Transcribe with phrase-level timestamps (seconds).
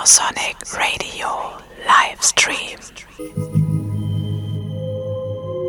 [0.00, 1.28] Evosonic Radio
[1.86, 2.78] live stream.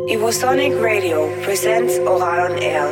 [0.08, 2.88] Evosonic Radio presents Oral on Air.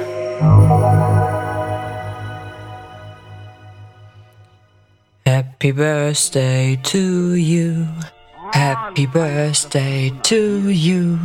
[5.24, 7.88] Happy birthday to you.
[8.52, 11.18] Happy birthday to you.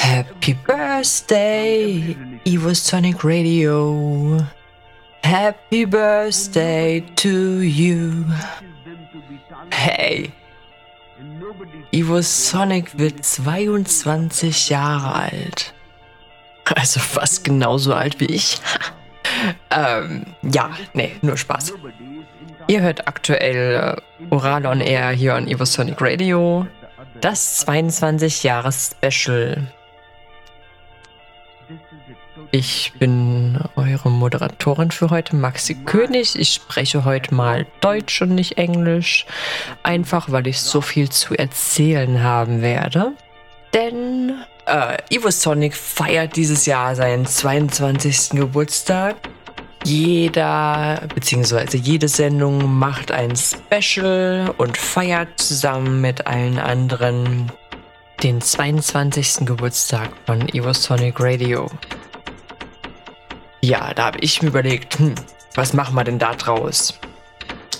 [0.00, 4.40] Happy birthday, Evosonic Radio.
[5.22, 8.24] Happy birthday to you.
[9.70, 10.32] Hey,
[11.92, 15.74] Evosonic wird 22 Jahre alt.
[16.64, 18.58] Also fast genauso alt wie ich.
[19.70, 21.74] ähm, ja, nee, nur Spaß.
[22.66, 26.66] Ihr hört aktuell äh, Oral on Air hier on Evosonic Radio.
[27.20, 29.66] Das 22 Jahres Special.
[32.50, 36.38] Ich bin eure Moderatorin für heute, Maxi König.
[36.38, 39.26] Ich spreche heute mal Deutsch und nicht Englisch.
[39.82, 43.12] Einfach weil ich so viel zu erzählen haben werde.
[43.72, 44.34] Denn
[44.66, 48.30] äh, Evosonic feiert dieses Jahr seinen 22.
[48.30, 49.16] Geburtstag.
[49.84, 51.76] Jeder bzw.
[51.76, 57.52] jede Sendung macht ein Special und feiert zusammen mit allen anderen
[58.22, 59.44] den 22.
[59.44, 61.68] Geburtstag von Evosonic Radio.
[63.64, 65.14] Ja, da habe ich mir überlegt, hm,
[65.54, 67.00] was machen wir denn da draus?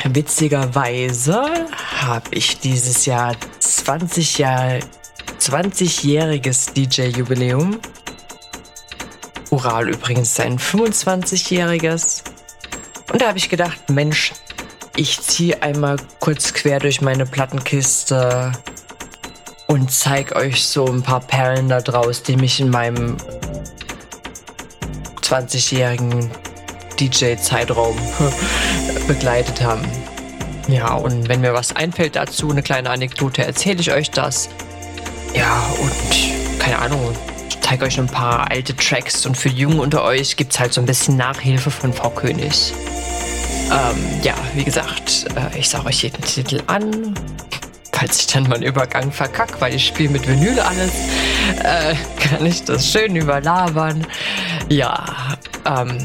[0.03, 1.45] Witzigerweise
[2.01, 4.81] habe ich dieses Jahr 20 Jahre
[5.39, 7.79] 20-jähriges DJ-Jubiläum
[9.51, 12.23] Ural übrigens sein 25-jähriges.
[13.13, 14.33] Und da habe ich gedacht, Mensch,
[14.97, 18.53] ich ziehe einmal kurz quer durch meine Plattenkiste
[19.67, 23.19] und zeige euch so ein paar Perlen da draus, die mich in meinem
[25.35, 26.31] 20-jährigen
[27.01, 27.97] DJ-Zeitraum
[29.09, 29.83] begleitet haben.
[30.69, 34.49] Ja, und wenn mir was einfällt dazu, eine kleine Anekdote, erzähle ich euch das.
[35.35, 37.15] Ja, und keine Ahnung,
[37.61, 40.73] zeige euch ein paar alte Tracks und für die Jungen unter euch gibt es halt
[40.73, 42.73] so ein bisschen Nachhilfe von Frau König.
[43.71, 47.15] Ähm, ja, wie gesagt, äh, ich sage euch jeden Titel an.
[47.95, 50.91] Falls ich dann mal einen Übergang verkacke, weil ich spiele mit Vinyl alles,
[51.63, 54.05] äh, kann ich das schön überlabern.
[54.69, 55.05] Ja,
[55.65, 55.97] ähm,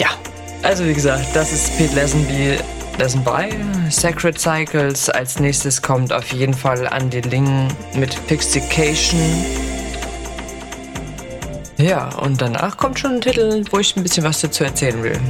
[0.00, 0.08] ja.
[0.62, 2.58] Also wie gesagt, das ist Pete Lesenby
[2.98, 3.48] Lesson by
[3.90, 5.10] Sacred Cycles.
[5.10, 9.20] Als nächstes kommt auf jeden Fall Andy Ling mit Pixication.
[11.76, 15.20] Ja, und danach kommt schon ein Titel, wo ich ein bisschen was dazu erzählen will.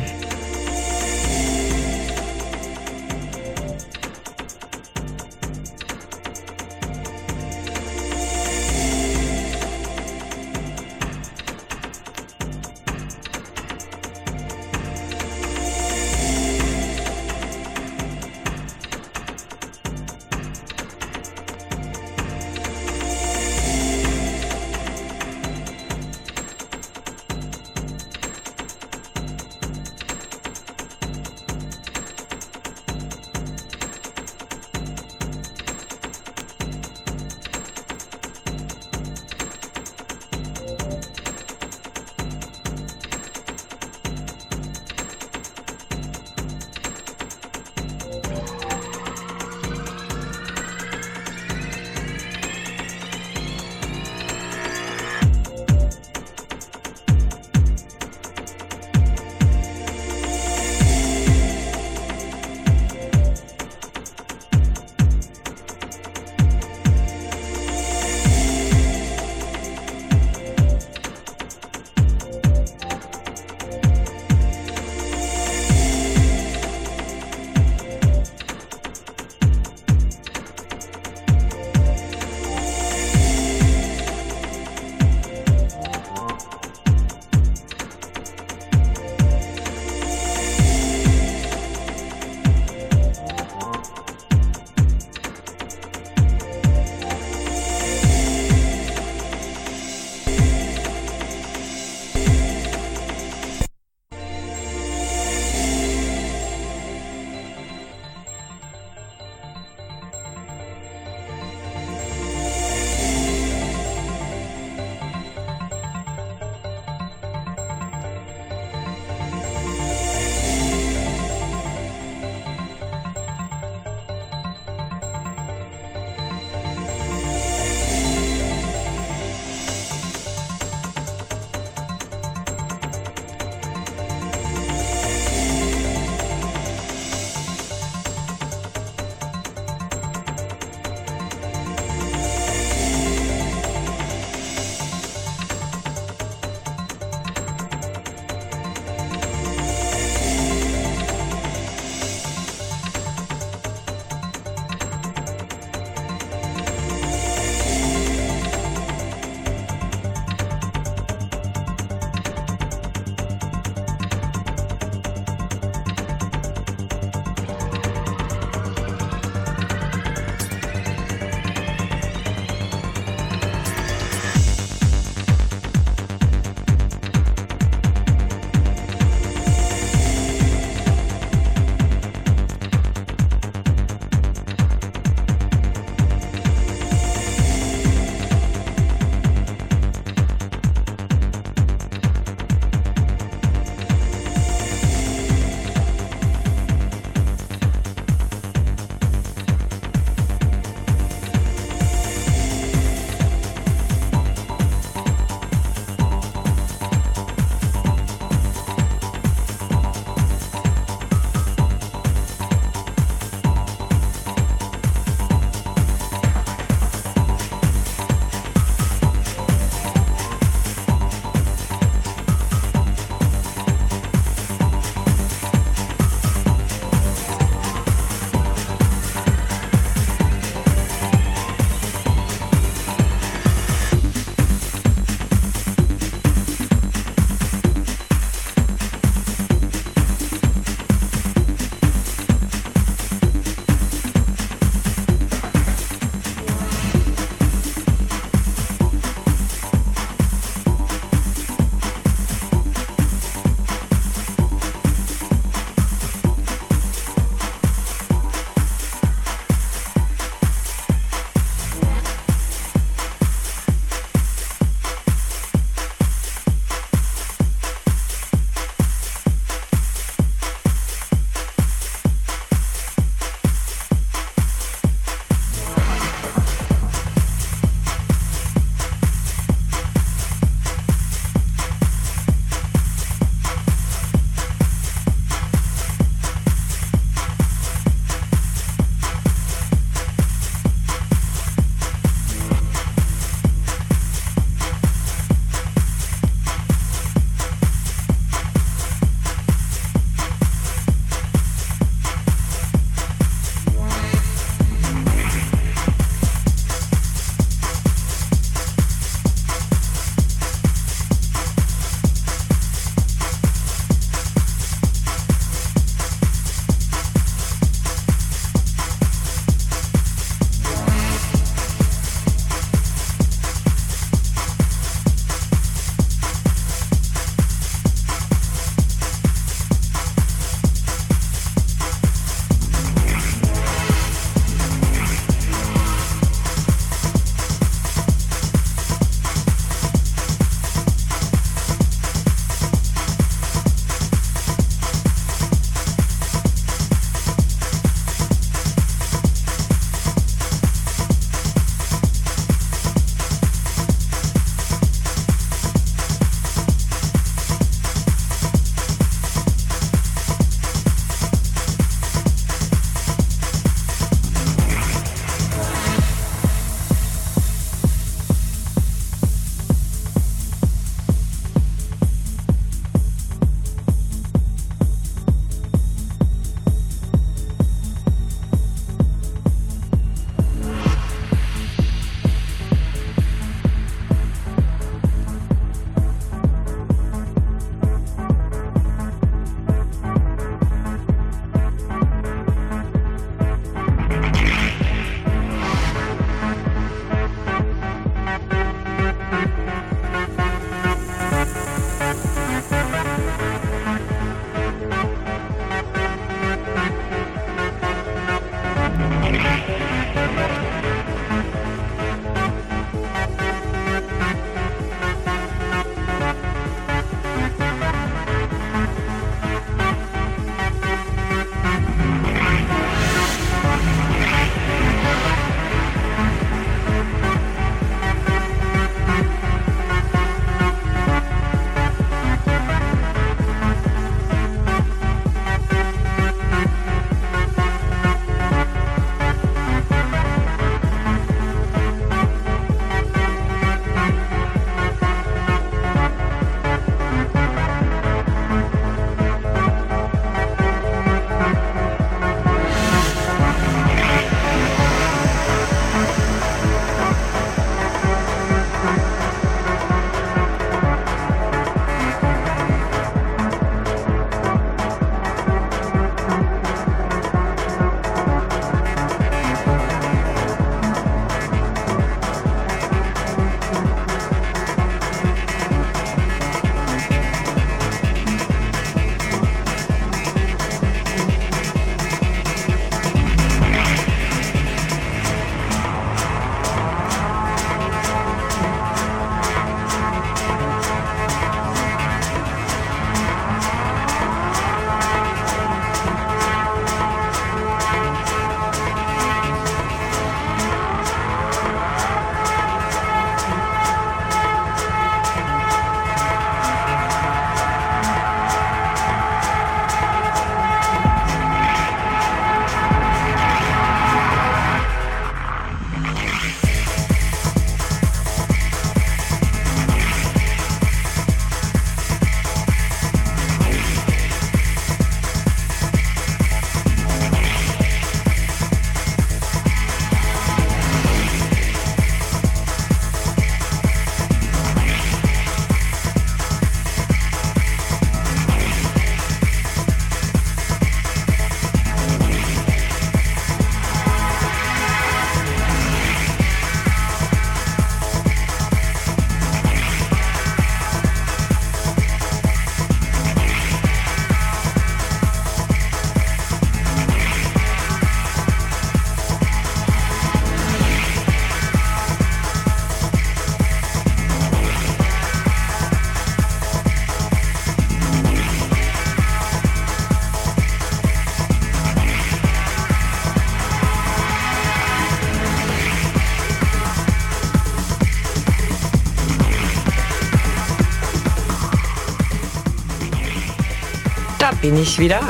[584.70, 585.20] Bin ich wieder.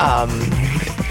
[0.00, 0.28] Ähm,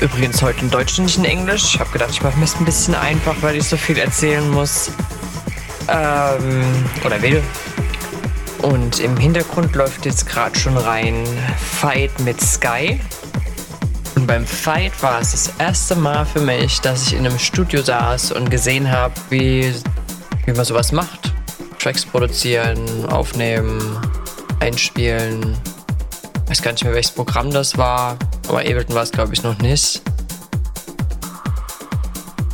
[0.02, 1.64] übrigens heute in Deutsch und nicht in Englisch.
[1.74, 4.50] Ich habe gedacht, ich mache mir es ein bisschen einfach, weil ich so viel erzählen
[4.52, 4.92] muss.
[5.88, 6.66] Ähm,
[7.06, 7.42] oder will.
[8.62, 11.16] Und im Hintergrund läuft jetzt gerade schon rein
[11.80, 13.00] Fight mit Sky.
[14.16, 17.82] Und beim Fight war es das erste Mal für mich, dass ich in einem Studio
[17.82, 19.74] saß und gesehen habe, wie,
[20.46, 21.34] wie man sowas macht.
[21.80, 23.98] Tracks produzieren, aufnehmen,
[24.60, 25.58] einspielen.
[26.64, 28.18] Gar nicht mehr, welches Programm das war,
[28.48, 30.02] aber Ableton war es, glaube ich, noch nicht.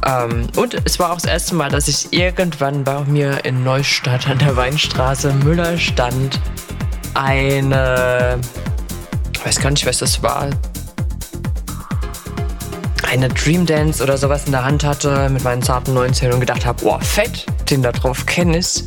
[0.03, 4.27] Ähm, und es war auch das erste Mal, dass ich irgendwann bei mir in Neustadt
[4.27, 6.39] an der Weinstraße Müller stand.
[7.13, 8.39] Eine.
[9.31, 10.49] Ich weiß gar nicht, was das war.
[13.07, 16.65] Eine Dream Dance oder sowas in der Hand hatte mit meinen zarten 19 und gedacht
[16.65, 18.83] habe: Boah, fett, den da drauf kenne ich.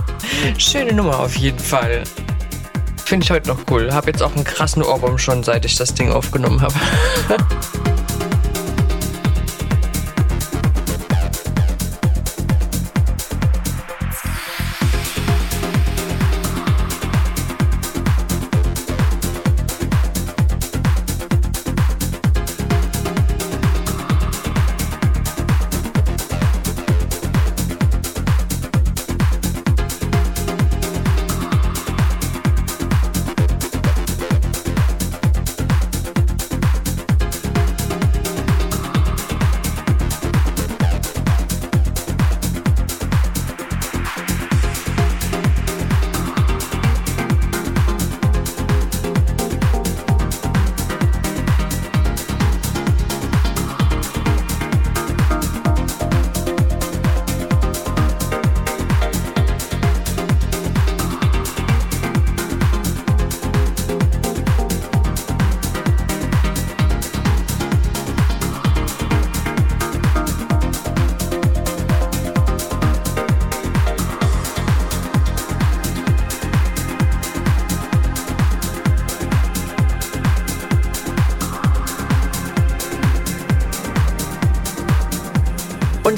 [0.56, 2.04] Schöne Nummer auf jeden Fall.
[3.12, 3.92] Finde ich heute noch cool.
[3.92, 6.72] Hab jetzt auch einen krassen Ohrwurm schon, seit ich das Ding aufgenommen habe.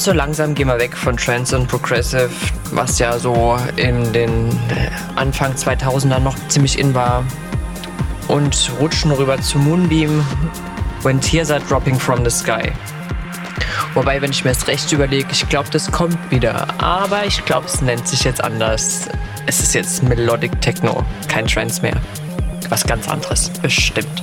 [0.04, 2.28] so langsam gehen wir weg von Trance und Progressive,
[2.72, 4.50] was ja so in den
[5.16, 7.24] Anfang 2000er noch ziemlich in war.
[8.28, 10.22] Und rutschen rüber zu Moonbeam,
[11.02, 12.70] When Tears Are Dropping from the Sky.
[13.94, 16.66] Wobei, wenn ich mir das recht überlege, ich glaube, das kommt wieder.
[16.82, 19.08] Aber ich glaube, es nennt sich jetzt anders.
[19.46, 21.96] Es ist jetzt Melodic Techno, kein Trance mehr.
[22.68, 24.22] Was ganz anderes, bestimmt.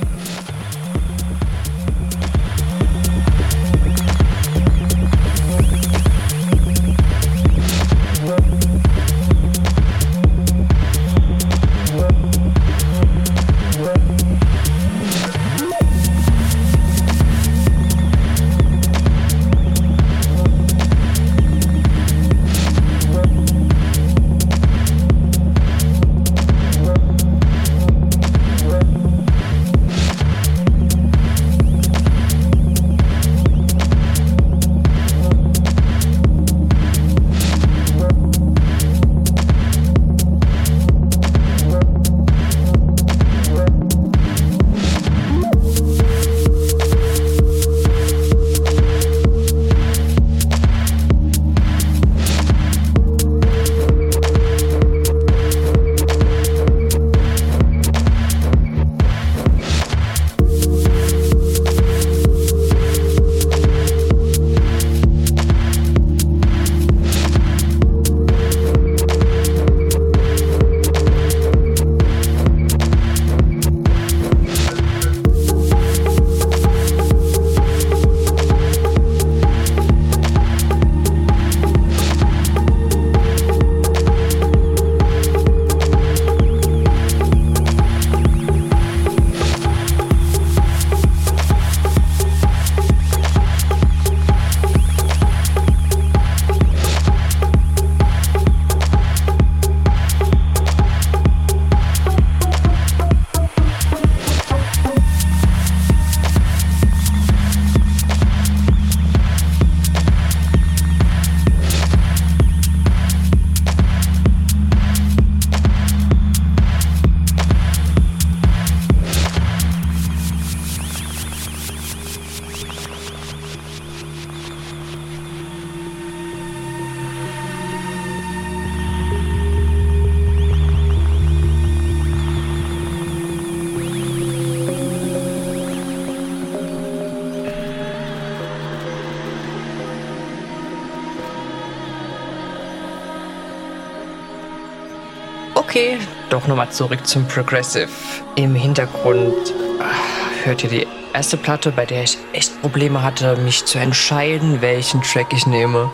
[146.42, 147.88] Doch nochmal zurück zum Progressive.
[148.34, 153.64] Im Hintergrund ah, hört ihr die erste Platte, bei der ich echt Probleme hatte, mich
[153.64, 155.88] zu entscheiden, welchen Track ich nehme.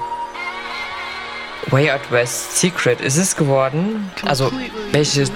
[1.67, 4.11] Way Out West Secret ist es geworden.
[4.25, 4.51] Also,
[4.93, 5.31] welches,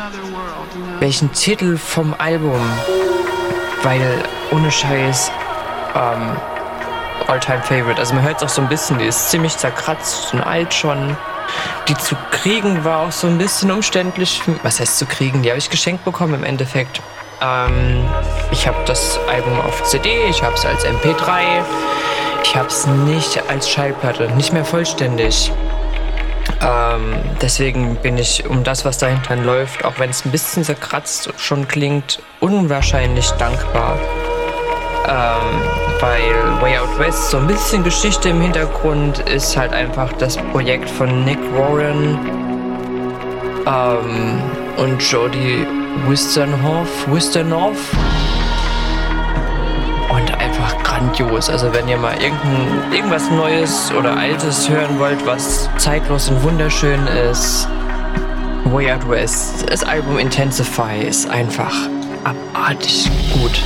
[0.98, 2.62] welchen Titel vom Album?
[3.82, 5.30] Weil, ohne Scheiß,
[5.94, 6.36] ähm,
[7.28, 7.98] All-Time Favorite.
[7.98, 11.18] Also man hört es auch so ein bisschen, die ist ziemlich zerkratzt und alt schon.
[11.92, 14.40] Die zu kriegen war auch so ein bisschen umständlich.
[14.62, 15.42] Was heißt zu kriegen?
[15.42, 17.02] Die habe ich geschenkt bekommen im Endeffekt.
[17.42, 18.08] Ähm,
[18.50, 21.62] ich habe das Album auf CD, ich habe es als MP3.
[22.44, 25.52] Ich habe es nicht als Schallplatte, nicht mehr vollständig.
[26.62, 31.28] Ähm, deswegen bin ich um das, was dahinter läuft, auch wenn es ein bisschen zerkratzt
[31.36, 33.98] schon klingt, unwahrscheinlich dankbar.
[35.06, 40.36] Ähm, weil Way Out West so ein bisschen Geschichte im Hintergrund ist halt einfach das
[40.36, 42.18] Projekt von Nick Warren
[43.66, 44.42] ähm,
[44.76, 45.64] und Jodie
[46.08, 46.88] Wisternoff.
[47.06, 47.78] Wisternoff.
[50.10, 51.48] Und einfach grandios.
[51.48, 57.68] Also wenn ihr mal irgendwas Neues oder Altes hören wollt, was zeitlos und wunderschön ist,
[58.64, 61.74] Way Out West, das Album Intensify ist einfach
[62.24, 63.62] abartig gut.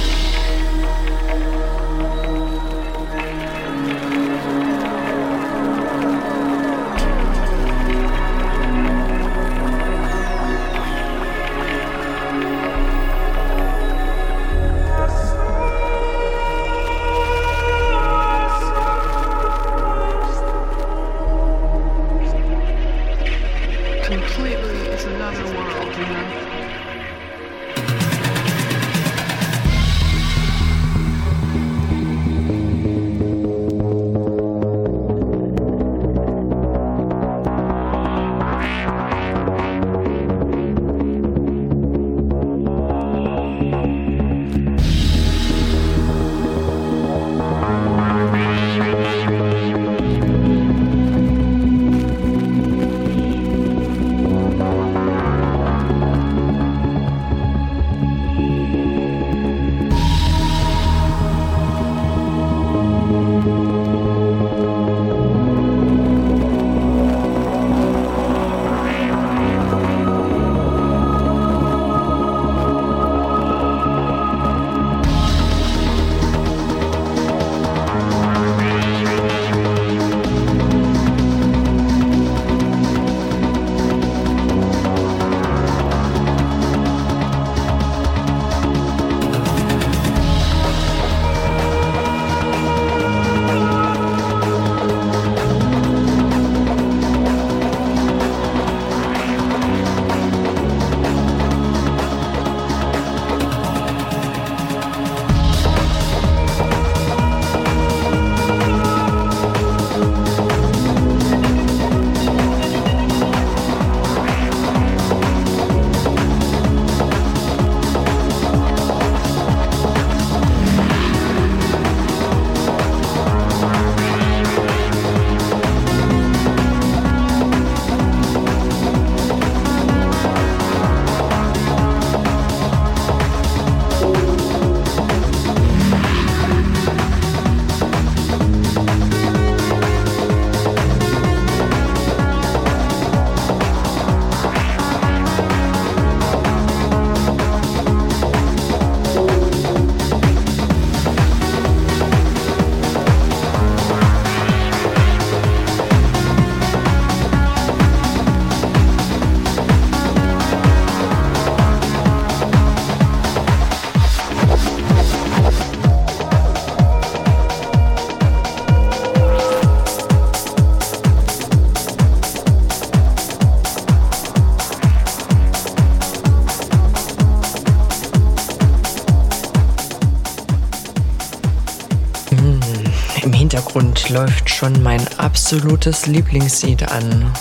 [184.09, 187.33] Läuft schon mein absolutes Lieblingslied an.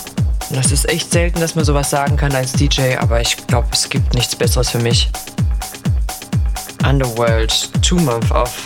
[0.49, 3.87] Das ist echt selten, dass man sowas sagen kann als DJ, aber ich glaube, es
[3.87, 5.11] gibt nichts Besseres für mich.
[6.83, 8.65] Underworld, Two Month Off.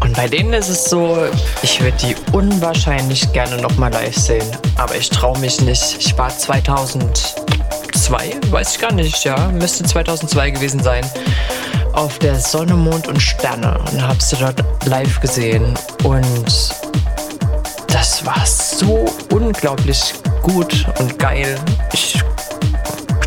[0.00, 1.18] Und bei denen ist es so,
[1.62, 4.46] ich würde die unwahrscheinlich gerne nochmal live sehen.
[4.76, 5.96] Aber ich traue mich nicht.
[5.98, 11.04] Ich war 2002, weiß ich gar nicht, ja, müsste 2002 gewesen sein
[11.92, 15.74] auf der Sonne, Mond und Sterne und habe sie dort live gesehen.
[16.04, 16.74] Und
[17.88, 21.58] das war so unglaublich gut und geil.
[21.92, 22.22] Ich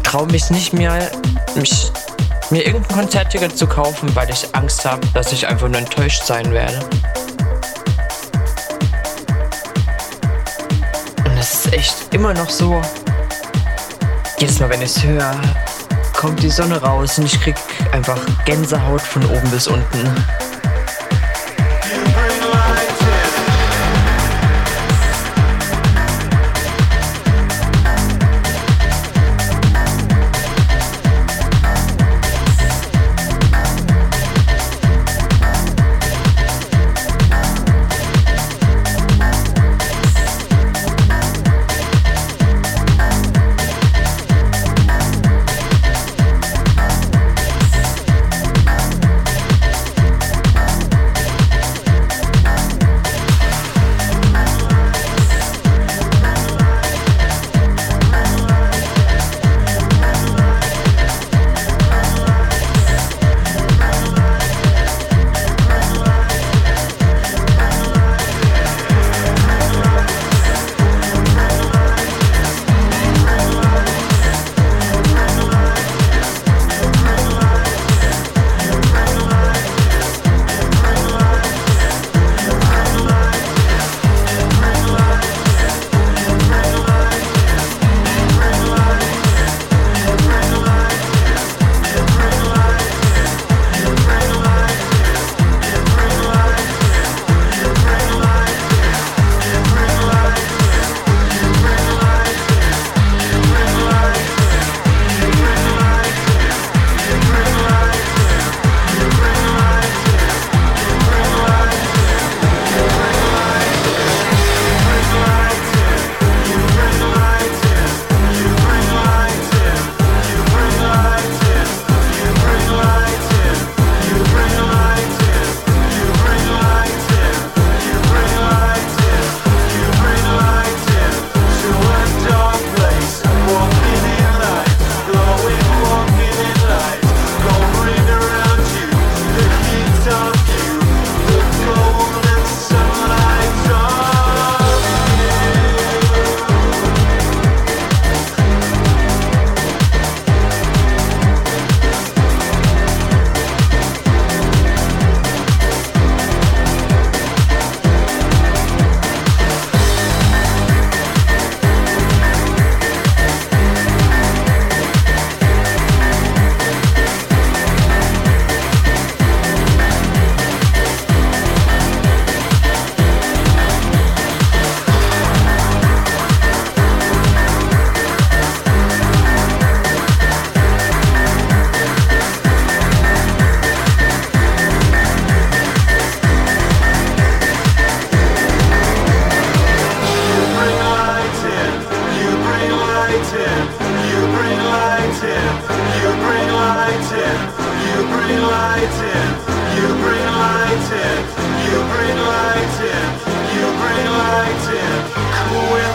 [0.03, 1.09] traue mich nicht mehr,
[1.55, 1.91] mich,
[2.49, 6.51] mir irgendein Konzertticket zu kaufen, weil ich Angst habe, dass ich einfach nur enttäuscht sein
[6.51, 6.79] werde.
[11.25, 12.81] Und es ist echt immer noch so,
[14.39, 15.35] jedes Mal, wenn ich es höre,
[16.13, 17.55] kommt die Sonne raus und ich krieg
[17.93, 20.42] einfach Gänsehaut von oben bis unten.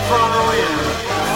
[0.08, 0.76] following,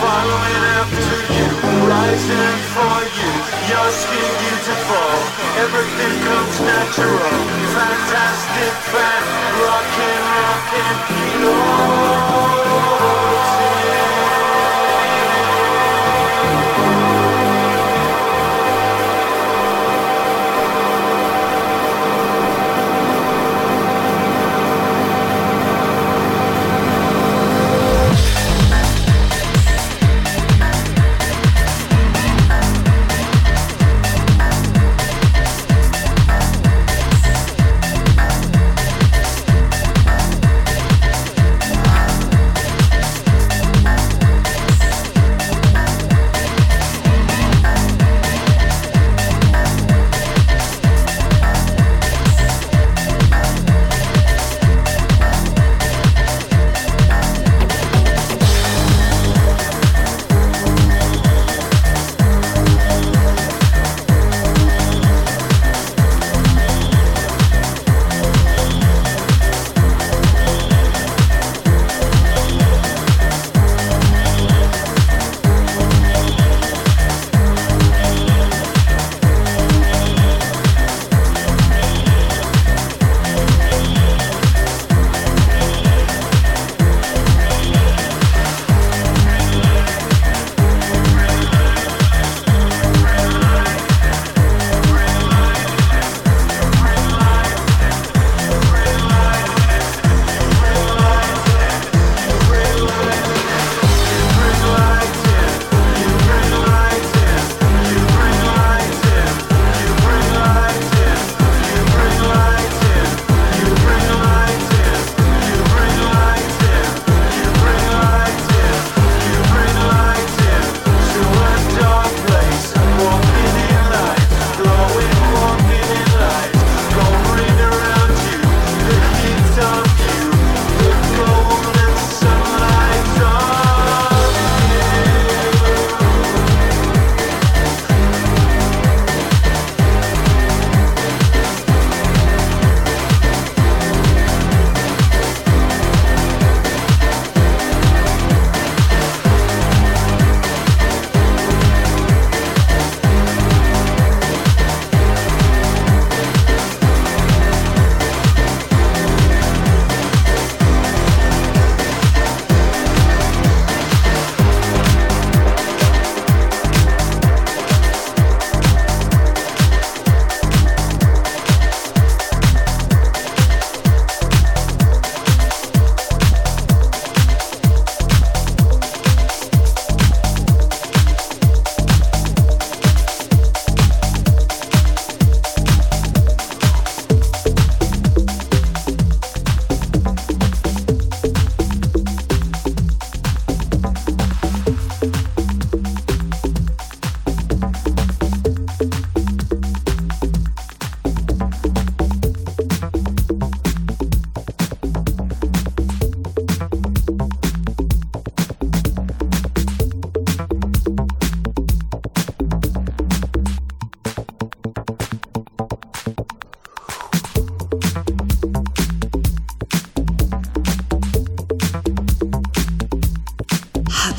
[0.01, 1.49] following after you,
[1.85, 3.31] rising for you,
[3.69, 5.13] your skin beautiful,
[5.61, 7.33] everything comes natural,
[7.77, 9.23] fantastic fan,
[9.61, 12.72] rockin', rockin', you know.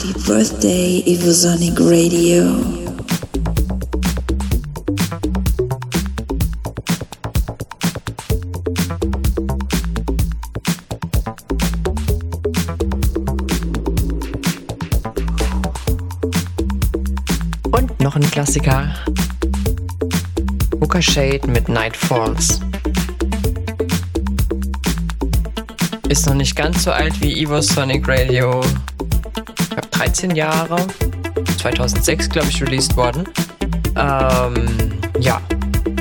[0.03, 2.43] Happy birthday, Evosonic Radio.
[17.71, 18.93] Und noch ein Klassiker.
[20.79, 22.59] Booker Shade mit Night Falls.
[26.09, 28.61] Ist noch nicht ganz so alt wie Evo Sonic Radio.
[30.05, 30.87] Ich glaube 13 Jahre.
[31.59, 33.23] 2006, glaube ich, released worden.
[33.95, 35.41] Ähm, ja.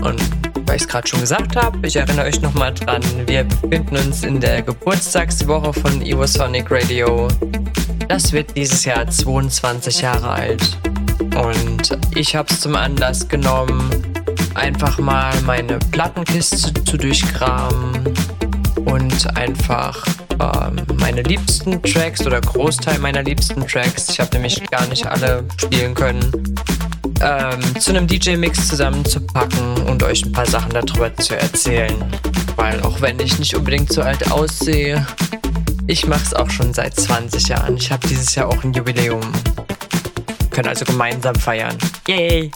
[0.03, 0.21] Und
[0.67, 4.25] weil ich es gerade schon gesagt habe, ich erinnere euch nochmal dran, wir befinden uns
[4.25, 7.29] in der Geburtstagswoche von Evo Sonic Radio.
[8.09, 10.77] Das wird dieses Jahr 22 Jahre alt.
[11.21, 13.89] Und ich habe es zum Anlass genommen,
[14.55, 17.93] einfach mal meine Plattenkiste zu durchgraben
[18.85, 20.05] und einfach
[20.99, 25.95] meine liebsten Tracks oder Großteil meiner liebsten Tracks, ich habe nämlich gar nicht alle spielen
[25.95, 26.55] können,
[27.21, 31.95] ähm, zu einem DJ-Mix zusammenzupacken und euch ein paar Sachen darüber zu erzählen.
[32.57, 35.07] Weil auch wenn ich nicht unbedingt so alt aussehe,
[35.87, 37.77] ich mache es auch schon seit 20 Jahren.
[37.77, 39.21] Ich habe dieses Jahr auch ein Jubiläum
[40.53, 41.77] können also gemeinsam feiern.
[42.07, 42.51] Yay!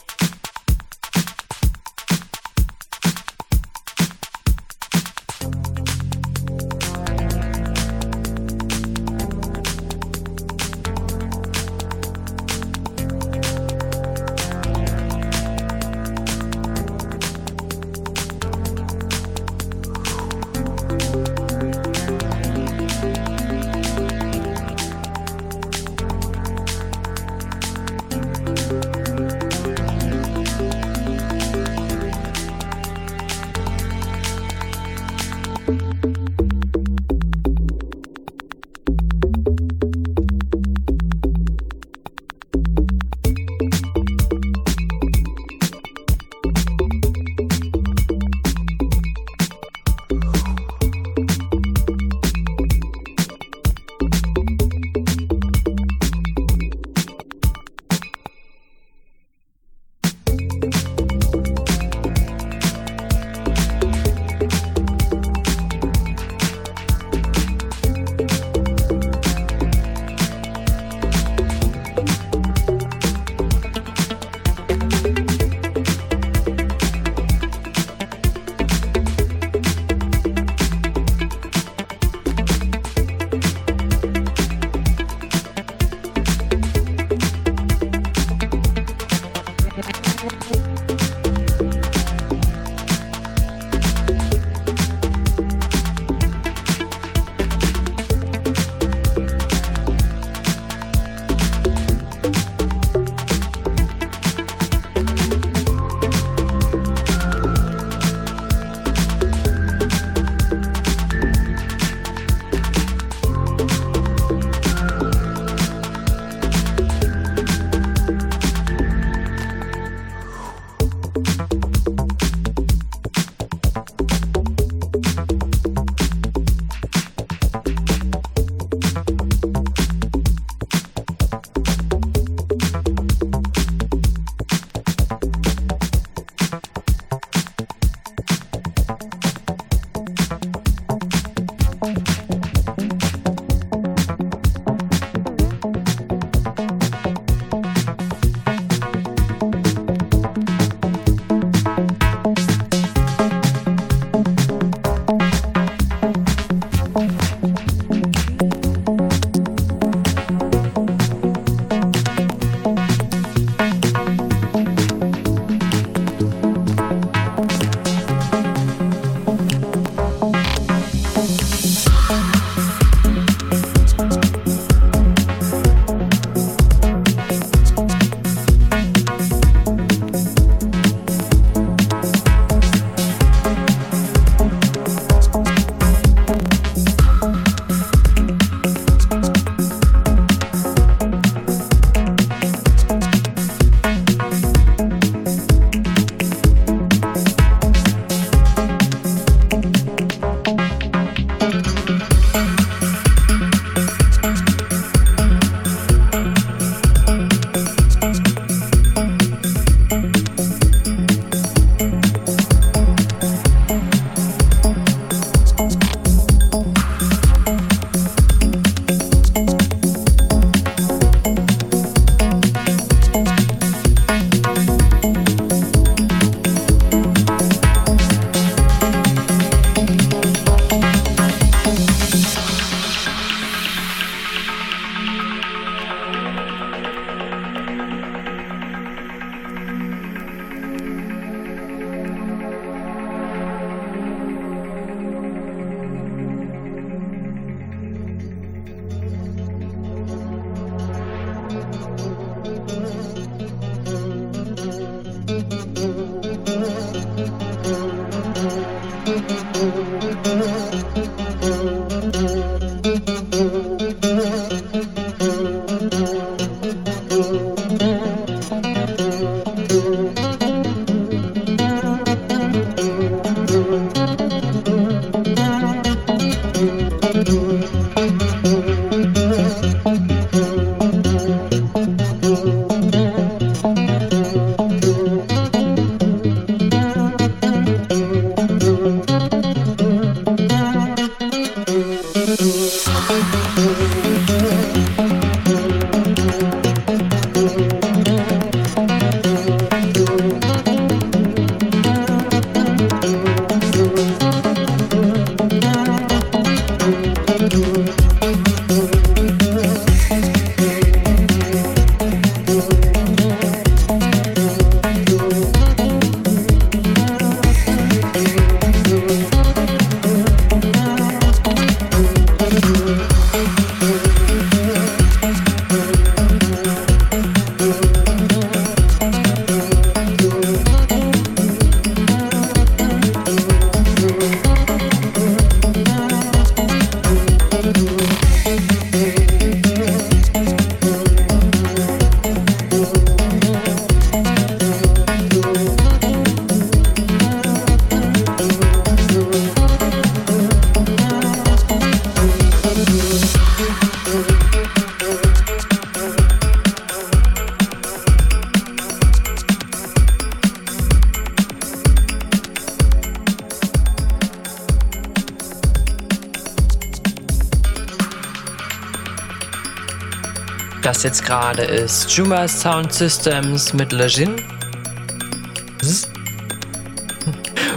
[370.96, 374.34] Das jetzt gerade ist Juma Sound Systems mit Le Gin.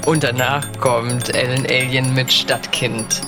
[0.06, 3.22] Und danach kommt Ellen Alien mit Stadtkind.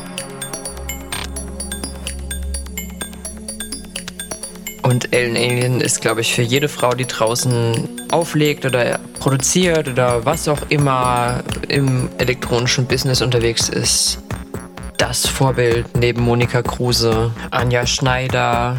[4.83, 10.23] Und Ellen Alien ist, glaube ich, für jede Frau, die draußen auflegt oder produziert oder
[10.23, 14.19] was auch immer im elektronischen Business unterwegs ist,
[14.95, 18.77] das Vorbild neben Monika Kruse, Anja Schneider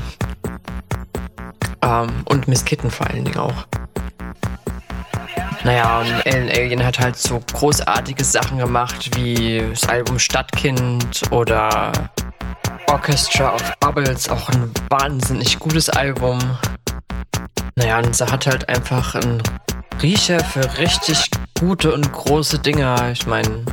[1.83, 3.67] ähm, und Miss Kitten vor allen Dingen auch.
[5.65, 11.93] Naja, und Ellen Alien hat halt so großartige Sachen gemacht wie das Album Stadtkind oder
[12.89, 16.39] Orchestra of Bubbles, auch ein wahnsinnig gutes Album.
[17.77, 19.43] Naja, und sie hat halt einfach einen
[20.03, 23.13] Riecher für richtig gute und große Dinger.
[23.13, 23.65] Ich meine,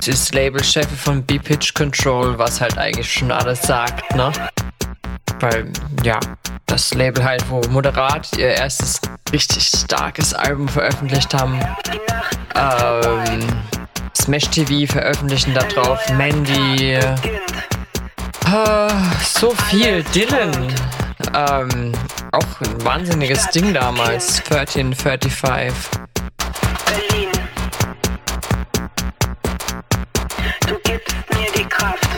[0.00, 4.32] sie ist Labelchefin von B-Pitch Control, was halt eigentlich schon alles sagt, ne?
[5.40, 5.70] Weil,
[6.02, 6.18] ja,
[6.66, 9.00] das Label halt, wo Moderat ihr erstes
[9.32, 11.60] richtig starkes Album veröffentlicht haben.
[12.54, 13.40] Ähm,
[14.16, 16.98] Smash TV veröffentlichen da drauf, Mandy,
[18.46, 18.88] Uh,
[19.22, 20.04] so viel.
[20.14, 20.52] Dylan.
[21.34, 21.92] Ähm,
[22.30, 24.38] auch ein wahnsinniges Ding damals.
[24.48, 25.72] 1335.
[26.86, 27.28] Berlin.
[30.68, 32.15] Du gibst mir die Kraft.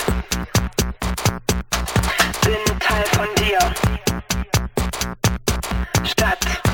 [6.09, 6.68] Stadtkind.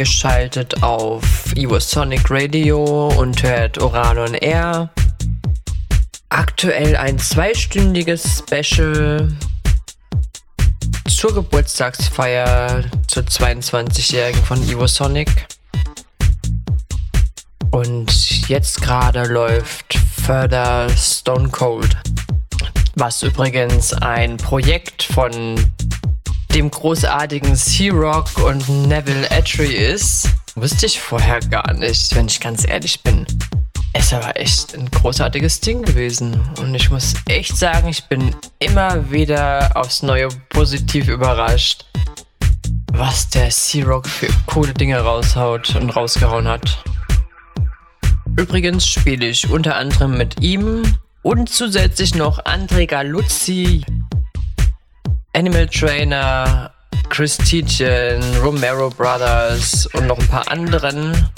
[0.00, 1.22] Eingeschaltet auf
[1.78, 4.88] Sonic Radio und hört Oran on Air.
[6.30, 9.28] Aktuell ein zweistündiges Special
[11.06, 15.46] zur Geburtstagsfeier zur 22-Jährigen von Ivo Sonic.
[17.70, 21.94] Und jetzt gerade läuft Further Stone Cold,
[22.94, 25.70] was übrigens ein Projekt von
[26.54, 30.28] dem großartigen Sea-Rock und Neville Atry ist.
[30.54, 33.26] Wusste ich vorher gar nicht, wenn ich ganz ehrlich bin.
[33.92, 36.40] Es war echt ein großartiges Ding gewesen.
[36.60, 41.86] Und ich muss echt sagen, ich bin immer wieder aufs Neue positiv überrascht,
[42.92, 46.82] was der Sea-Rock für coole Dinge raushaut und rausgehauen hat.
[48.36, 50.82] Übrigens spiele ich unter anderem mit ihm
[51.22, 53.84] und zusätzlich noch André Galuzzi,
[55.32, 56.72] Animal Trainer,
[57.08, 61.30] Chris Tietjen, Romero Brothers und noch ein paar anderen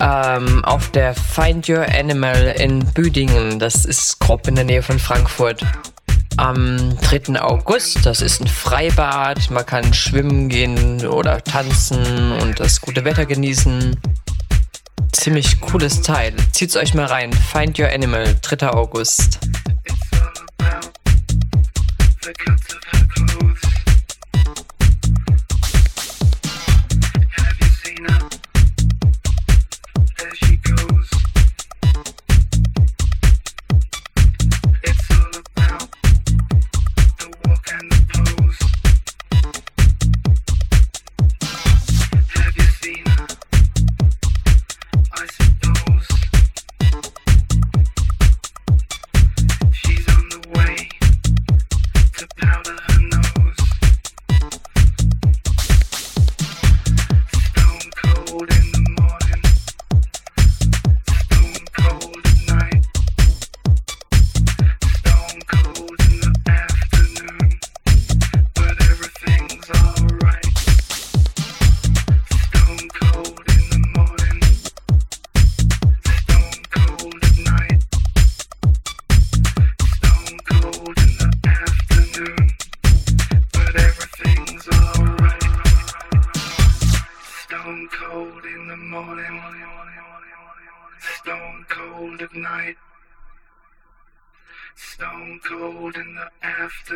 [0.00, 3.58] ähm, auf der Find Your Animal in Büdingen.
[3.58, 5.64] Das ist grob in der Nähe von Frankfurt.
[6.36, 7.40] Am 3.
[7.40, 9.50] August, das ist ein Freibad.
[9.50, 13.98] Man kann schwimmen gehen oder tanzen und das gute Wetter genießen.
[15.12, 16.34] Ziemlich cooles Teil.
[16.52, 17.32] Zieht's euch mal rein.
[17.32, 18.68] Find Your Animal, 3.
[18.68, 19.38] August.
[22.26, 22.95] The cuts of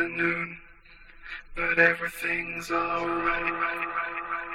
[0.01, 0.57] afternoon,
[1.55, 4.50] but everything's alright.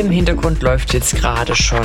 [0.00, 1.84] Im Hintergrund läuft jetzt gerade schon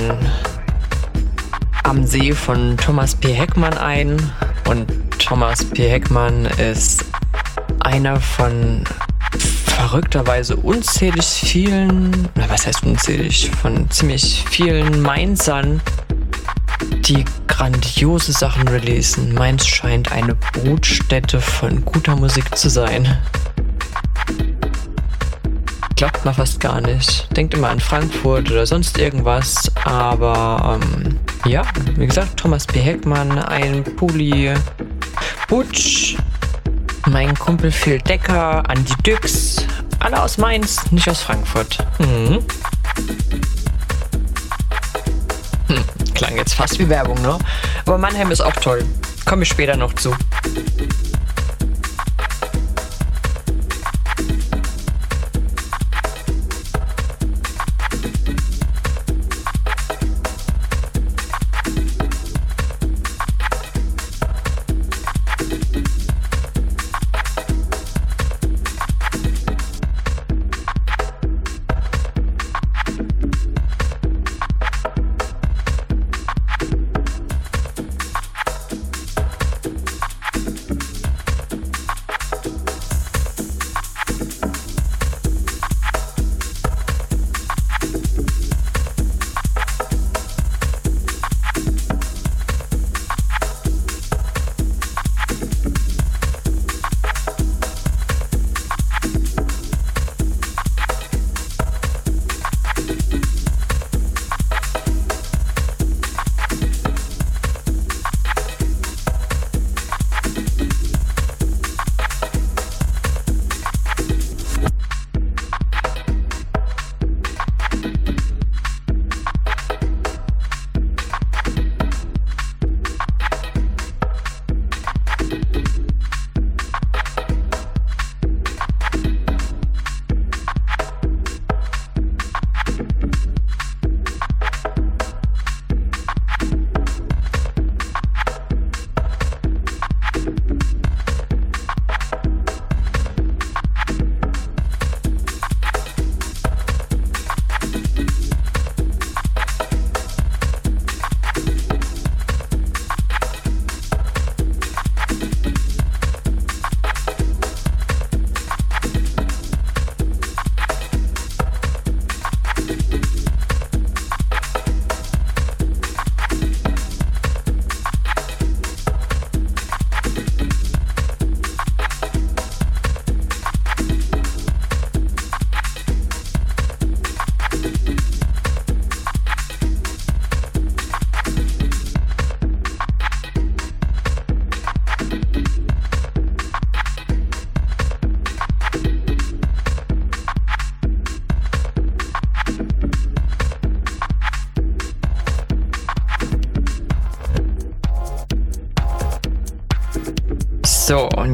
[1.84, 3.34] am See von Thomas P.
[3.34, 4.32] Heckmann ein.
[4.70, 4.88] Und
[5.20, 5.90] Thomas P.
[5.90, 7.04] Heckmann ist
[7.82, 8.86] einer von
[9.66, 15.82] verrückterweise unzählig vielen, na was heißt unzählig, von ziemlich vielen Mainzern,
[17.02, 19.34] die grandiose Sachen releasen.
[19.34, 23.18] Mainz scheint eine Brutstätte von guter Musik zu sein.
[25.96, 27.28] Glaubt man fast gar nicht.
[27.38, 29.72] Denkt immer an Frankfurt oder sonst irgendwas.
[29.86, 31.64] Aber ähm, ja,
[31.96, 32.80] wie gesagt, Thomas P.
[32.80, 34.54] Heckmann, ein Pulli,
[35.48, 36.18] Butch,
[37.08, 39.66] mein Kumpel Phil Decker, Andi Düx,
[40.00, 41.78] alle aus Mainz, nicht aus Frankfurt.
[42.00, 42.40] Mhm.
[45.68, 45.84] Hm,
[46.14, 47.40] klang jetzt fast wie Werbung, ne?
[47.86, 48.84] Aber Mannheim ist auch toll.
[49.26, 50.14] Komme ich später noch zu.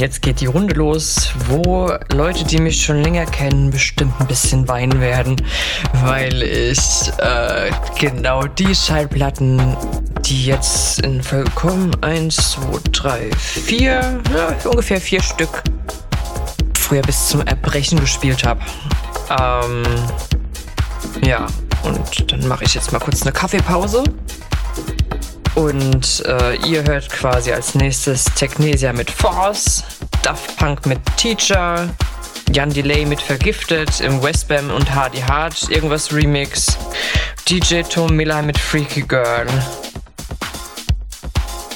[0.02, 4.68] Jetzt geht die Runde los, wo Leute, die mich schon länger kennen, bestimmt ein bisschen
[4.68, 5.36] weinen werden,
[6.04, 9.62] weil ich äh, genau die Schallplatten,
[10.26, 13.92] die jetzt in Folge kommen, 1, 2, 3, 4,
[14.36, 15.62] ja, ungefähr vier Stück,
[16.80, 18.60] früher bis zum Erbrechen gespielt habe.
[19.30, 19.84] Ähm,
[21.24, 21.46] ja,
[21.84, 24.04] und dann mache ich jetzt mal kurz eine Kaffeepause.
[25.56, 29.84] Und äh, ihr hört quasi als nächstes Technesia mit Force,
[30.22, 31.90] Daft Punk mit Teacher,
[32.54, 36.78] Jan Delay mit Vergiftet, im Westbam und Hardy Hard irgendwas Remix,
[37.50, 39.48] DJ Tom Miller mit Freaky Girl.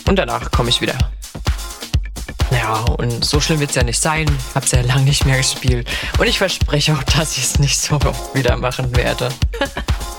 [0.07, 0.95] Und danach komme ich wieder.
[2.51, 4.27] Ja, und so schlimm wird es ja nicht sein.
[4.53, 5.87] Hab's ja lange nicht mehr gespielt.
[6.17, 9.29] Und ich verspreche auch, dass ich es nicht so oft wieder machen werde.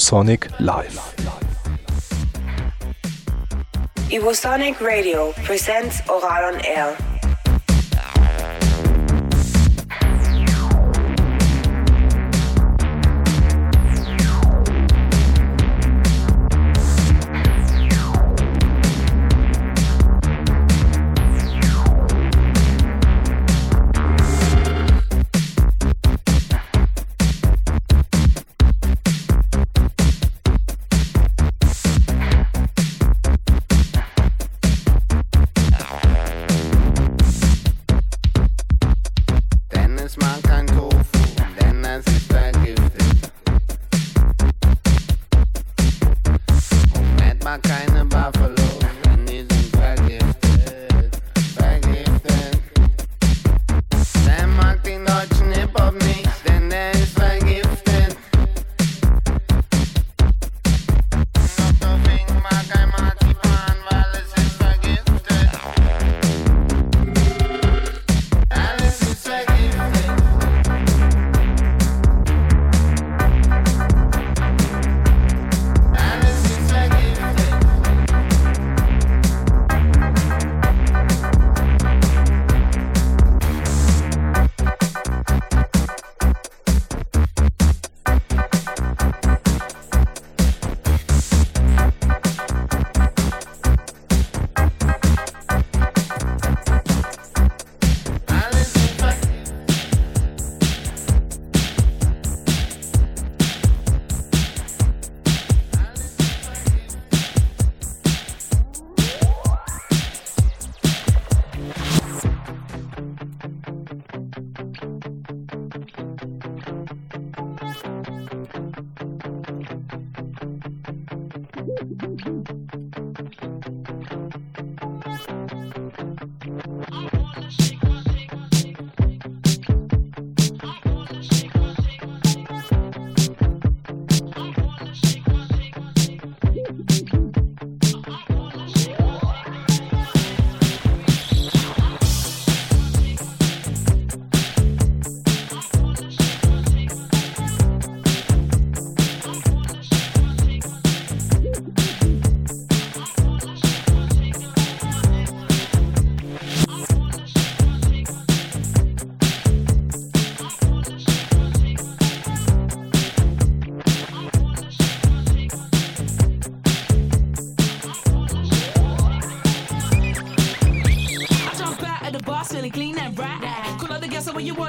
[0.00, 0.96] Evosonic live.
[4.08, 7.09] Evosonic Radio presents Oral on Air.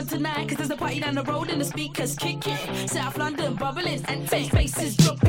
[0.01, 0.49] Want tonight?
[0.49, 2.57] Cause there's a party down the road and the speakers kicking.
[2.87, 5.20] South London bubbling and face faces dropping,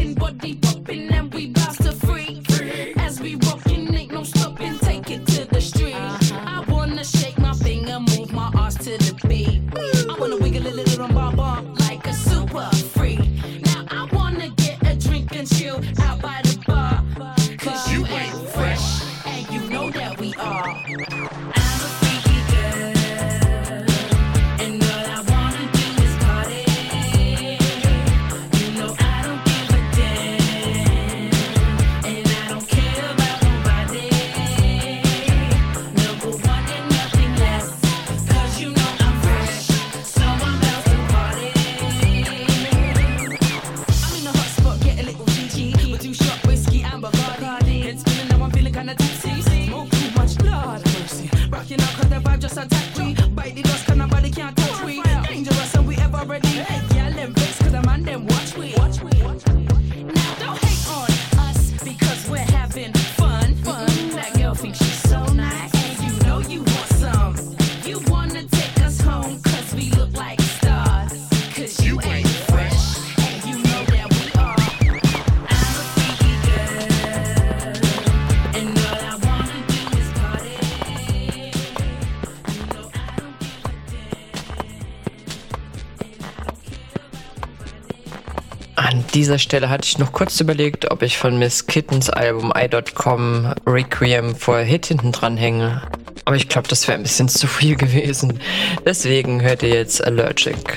[89.22, 94.34] dieser Stelle hatte ich noch kurz überlegt, ob ich von Miss Kittens Album I.com Requiem
[94.34, 95.80] for Hit hinten dran hänge.
[96.24, 98.40] Aber ich glaube, das wäre ein bisschen zu viel gewesen.
[98.84, 100.76] Deswegen hört ihr jetzt Allergic.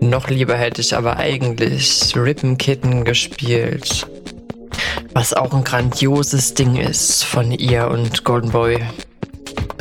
[0.00, 4.06] Noch lieber hätte ich aber eigentlich Ribbon Kitten gespielt.
[5.14, 8.80] Was auch ein grandioses Ding ist von ihr und Golden Boy.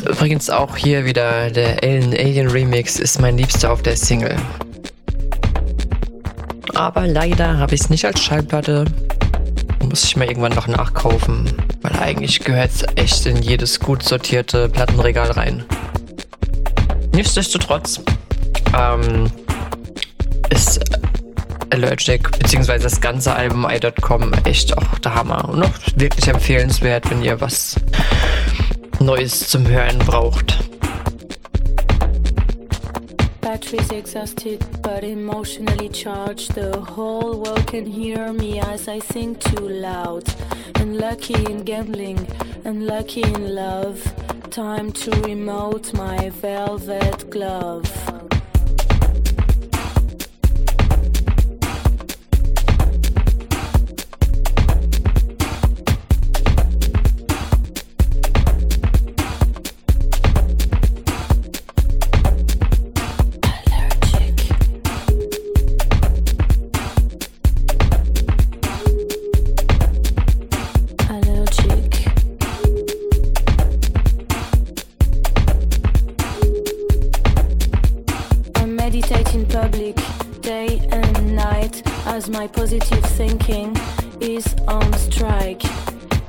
[0.09, 4.37] Übrigens auch hier wieder der Alien Alien Remix ist mein liebster auf der Single.
[6.81, 8.85] Aber leider habe ich es nicht als Schallplatte.
[9.87, 11.47] Muss ich mal irgendwann noch nachkaufen.
[11.83, 15.63] Weil eigentlich gehört es echt in jedes gut sortierte Plattenregal rein.
[17.13, 18.01] Nichtsdestotrotz
[18.75, 19.29] ähm,
[20.49, 20.79] ist
[21.69, 27.21] Allergic beziehungsweise das ganze Album i.com echt auch der Hammer und auch wirklich empfehlenswert, wenn
[27.21, 27.75] ihr was
[28.99, 30.57] Neues zum Hören braucht.
[33.61, 36.55] Batteries exhausted but emotionally charged.
[36.55, 40.23] The whole world can hear me as I sing too loud.
[40.77, 42.27] Unlucky in gambling,
[42.65, 44.01] unlucky in love.
[44.49, 48.20] Time to remote my velvet glove.
[82.41, 83.77] My positive thinking
[84.19, 85.61] is on strike.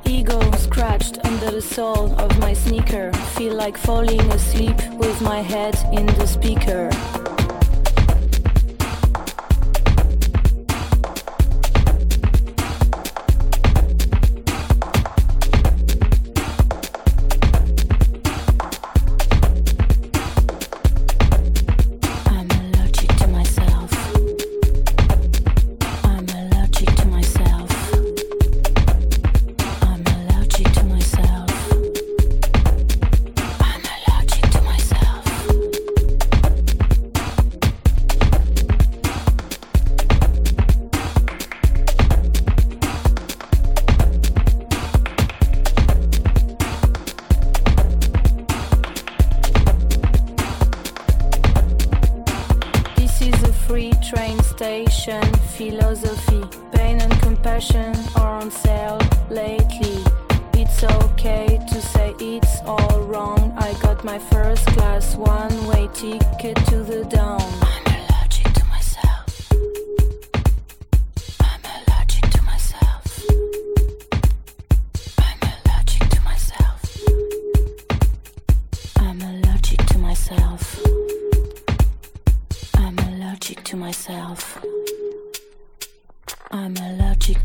[0.05, 3.11] Ego scratched under the sole of my sneaker.
[3.35, 6.91] Feel like falling asleep with my head in the speaker.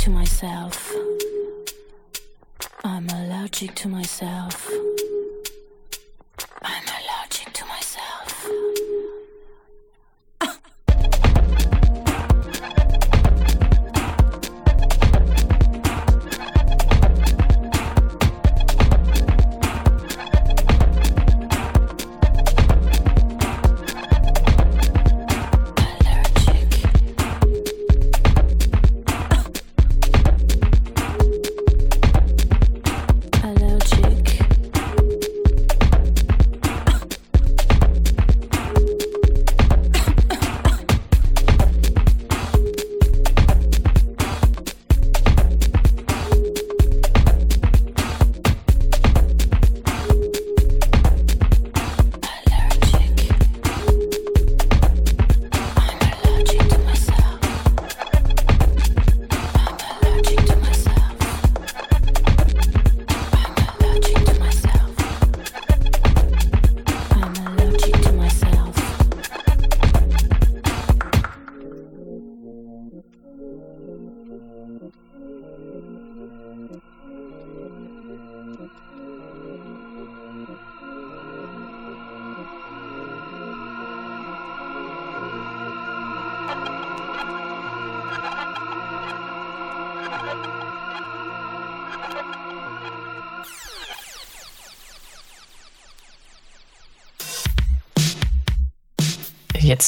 [0.08, 0.94] To myself.
[2.86, 4.72] I'm allergic to myself.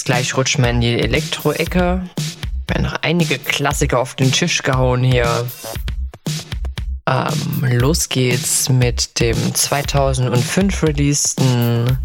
[0.09, 2.01] Gleich rutschen wir in die Elektro-Ecke.
[2.65, 5.45] Wir haben noch einige Klassiker auf den Tisch gehauen hier.
[7.05, 11.99] Ähm, los geht's mit dem 2005 releaseden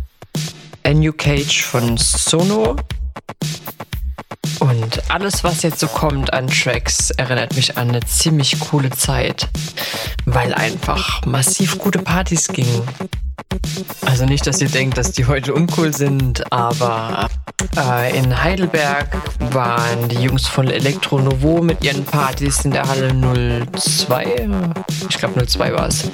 [0.86, 2.76] A New Cage von Sono.
[4.60, 9.48] Und alles, was jetzt so kommt an Tracks, erinnert mich an eine ziemlich coole Zeit,
[10.26, 12.82] weil einfach massiv gute Partys gingen.
[14.04, 17.30] Also nicht, dass ihr denkt, dass die heute uncool sind, aber
[18.12, 19.08] in Heidelberg
[19.52, 23.12] waren die Jungs von Elektro Novo mit ihren Partys in der Halle
[23.76, 24.48] 02,
[25.08, 26.10] ich glaube 02 war es,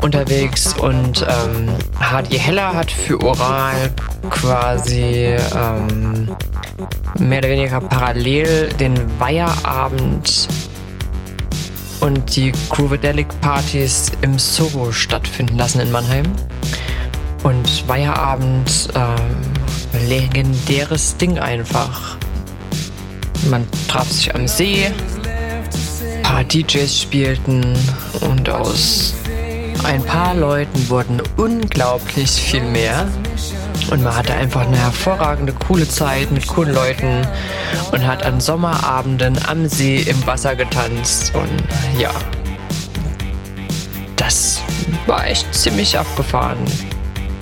[0.00, 1.68] unterwegs und ähm,
[1.98, 3.90] HDI Heller hat für Oral
[4.30, 6.36] quasi ähm,
[7.18, 10.48] mehr oder weniger parallel den Weiherabend
[12.00, 16.24] und die Groovedelic Partys im Soho stattfinden lassen in Mannheim.
[17.42, 19.57] Und Weiherabend, ähm,
[20.08, 22.16] legendäres Ding einfach.
[23.50, 27.76] Man traf sich am See, ein paar DJs spielten
[28.20, 29.14] und aus
[29.84, 33.08] ein paar Leuten wurden unglaublich viel mehr.
[33.90, 37.26] Und man hatte einfach eine hervorragende, coole Zeit mit coolen Leuten
[37.92, 41.32] und hat an Sommerabenden am See im Wasser getanzt.
[41.34, 41.62] Und
[41.98, 42.10] ja,
[44.16, 44.60] das
[45.06, 46.58] war echt ziemlich abgefahren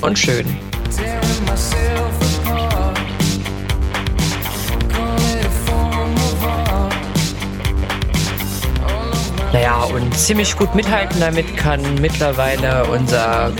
[0.02, 0.47] und schön.
[9.57, 13.51] Naja, und ziemlich gut mithalten damit kann mittlerweile unser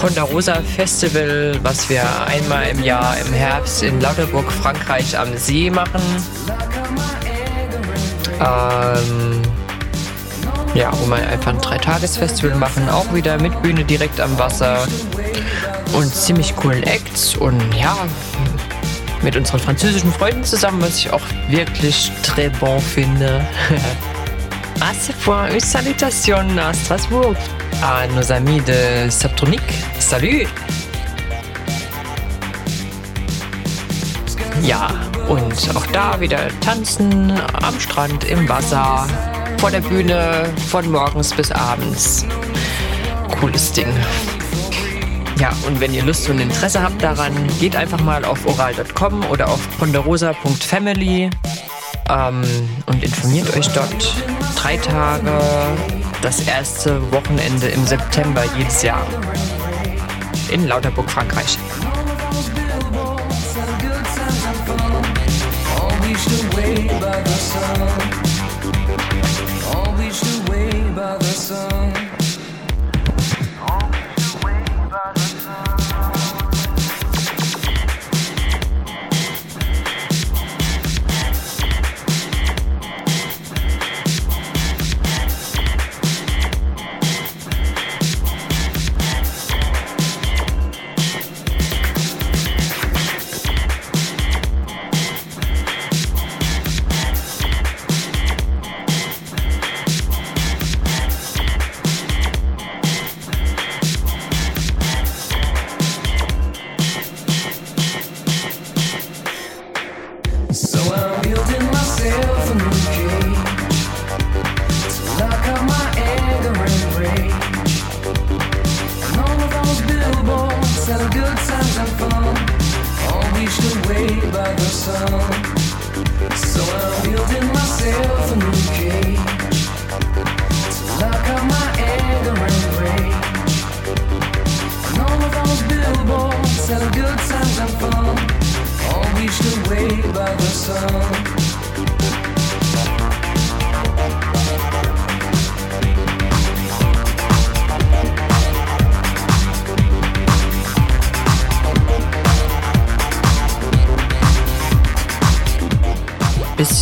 [0.00, 6.02] Ponderosa Festival, was wir einmal im Jahr im Herbst in Lauterburg, Frankreich am See machen.
[8.40, 9.42] Ähm,
[10.74, 14.88] ja, wo wir einfach ein Dreitagesfestival machen, auch wieder mit Bühne direkt am Wasser
[15.92, 17.96] und ziemlich coolen Acts und ja,
[19.22, 23.46] mit unseren französischen Freunden zusammen, was ich auch wirklich très bon finde.
[24.84, 27.34] à ce point, une salutation à Strasbourg
[27.82, 29.62] à nos amis de Subtronic.
[29.98, 30.46] Salut!
[34.62, 34.88] Ja,
[35.28, 37.32] und auch da wieder tanzen
[37.62, 39.06] am Strand, im Wasser,
[39.58, 42.26] vor der Bühne, von morgens bis abends.
[43.40, 43.92] Cooles Ding.
[45.40, 49.48] Ja, und wenn ihr Lust und Interesse habt daran, geht einfach mal auf oral.com oder
[49.48, 51.30] auf ponderosa.family
[52.10, 52.42] ähm,
[52.86, 54.33] und informiert euch dort.
[54.64, 55.30] Drei Tage,
[56.22, 59.06] das erste Wochenende im September jedes Jahr.
[60.50, 61.58] In Lauterburg, Frankreich.
[71.34, 71.83] So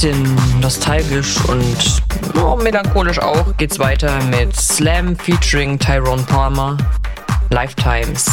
[0.03, 2.03] Bisschen nostalgisch und
[2.35, 6.77] oh, melancholisch auch geht's weiter mit Slam featuring Tyrone Palmer.
[7.51, 8.32] Lifetimes.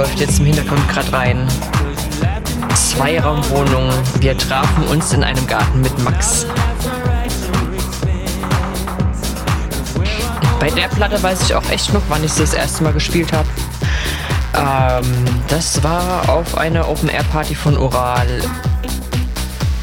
[0.00, 1.46] Läuft jetzt im Hintergrund gerade rein.
[2.74, 3.90] Zweiraumwohnung.
[4.20, 6.46] Wir trafen uns in einem Garten mit Max.
[10.58, 13.30] Bei der Platte weiß ich auch echt noch, wann ich sie das erste Mal gespielt
[13.34, 13.46] habe.
[14.56, 18.40] Ähm, das war auf einer Open-Air-Party von Oral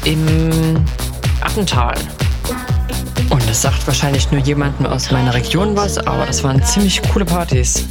[0.02, 0.84] im
[1.42, 1.94] Attental.
[3.30, 7.24] Und das sagt wahrscheinlich nur jemandem aus meiner Region was, aber das waren ziemlich coole
[7.24, 7.84] Partys.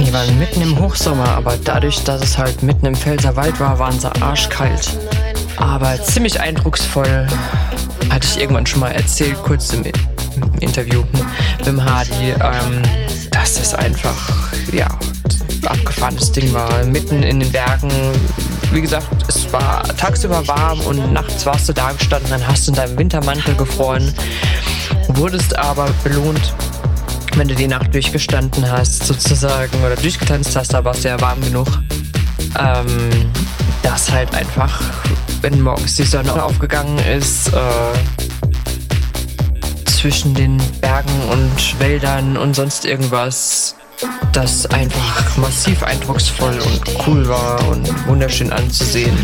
[0.00, 4.00] Die waren mitten im Hochsommer, aber dadurch, dass es halt mitten im Pfälzerwald war, waren
[4.00, 4.88] sie arschkalt.
[5.56, 7.26] Aber ziemlich eindrucksvoll.
[8.08, 12.82] Hatte ich irgendwann schon mal erzählt, kurz im, im Interview mit dem Hardy, ähm,
[13.30, 14.32] dass das einfach,
[14.72, 14.88] ja,
[15.66, 16.84] abgefahrenes Ding war.
[16.84, 17.90] Mitten in den Bergen.
[18.72, 22.72] Wie gesagt, es war tagsüber warm und nachts warst du da gestanden, dann hast du
[22.72, 24.14] in deinem Wintermantel gefroren,
[25.08, 26.54] wurdest aber belohnt,
[27.40, 31.40] wenn du die Nacht durchgestanden hast, sozusagen, oder durchgetanzt hast, da warst du ja warm
[31.40, 31.68] genug.
[32.58, 33.10] Ähm,
[33.82, 34.78] dass halt einfach,
[35.40, 37.60] wenn morgens die Sonne aufgegangen ist, äh,
[39.86, 43.74] zwischen den Bergen und Wäldern und sonst irgendwas,
[44.32, 49.16] das einfach massiv eindrucksvoll und cool war und wunderschön anzusehen.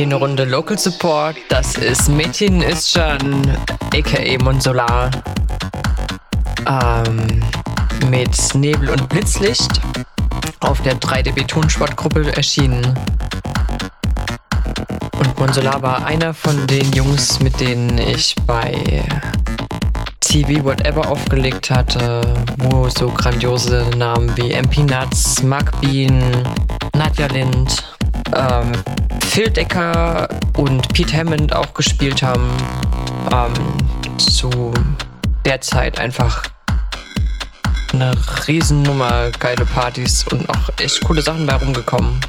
[0.00, 1.36] Hier eine Runde Local Support.
[1.50, 3.46] Das ist Metin Iscan,
[3.94, 5.10] aka Monsolar.
[6.66, 7.42] Ähm,
[8.08, 9.82] mit Nebel und Blitzlicht
[10.60, 12.98] auf der 3DB Tonsportgruppe erschienen.
[15.18, 19.04] Und Monsolar war einer von den Jungs, mit denen ich bei
[20.20, 22.22] TV Whatever aufgelegt hatte,
[22.56, 26.22] wo so grandiose Namen wie MP Nuts, Mark Bean,
[26.96, 27.84] Nadja Lind,
[28.34, 28.72] ähm,
[29.40, 32.46] Phil Decker und Pete Hammond auch gespielt haben.
[33.32, 34.50] Ähm, zu
[35.46, 36.42] der Zeit einfach
[37.94, 38.12] eine
[38.46, 42.20] Riesennummer, geile Partys und auch echt coole Sachen bei rumgekommen.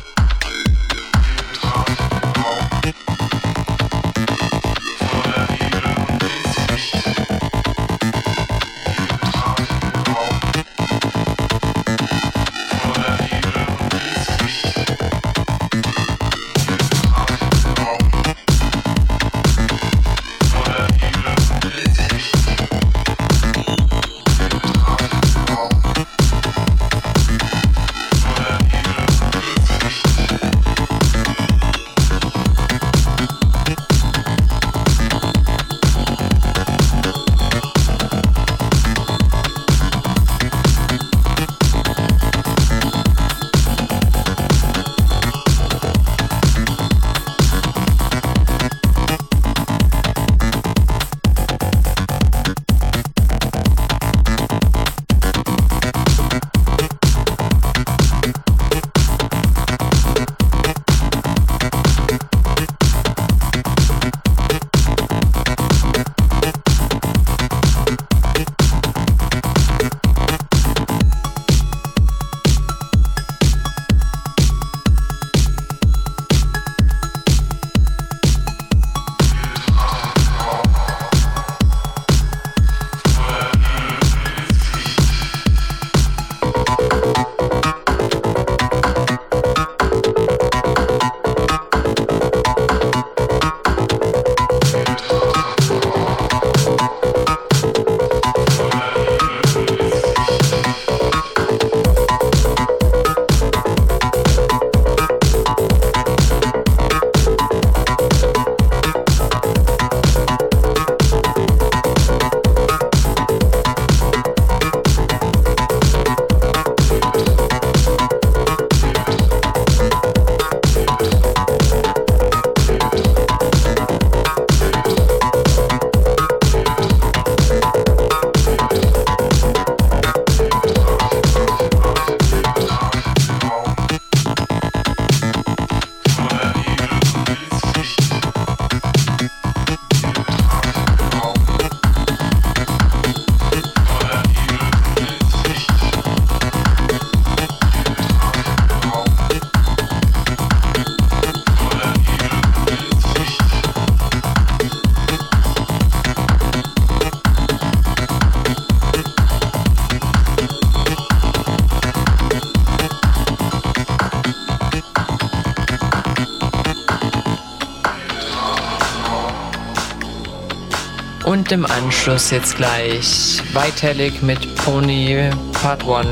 [171.51, 176.07] Im Anschluss jetzt gleich Vitalik mit Pony Part 1.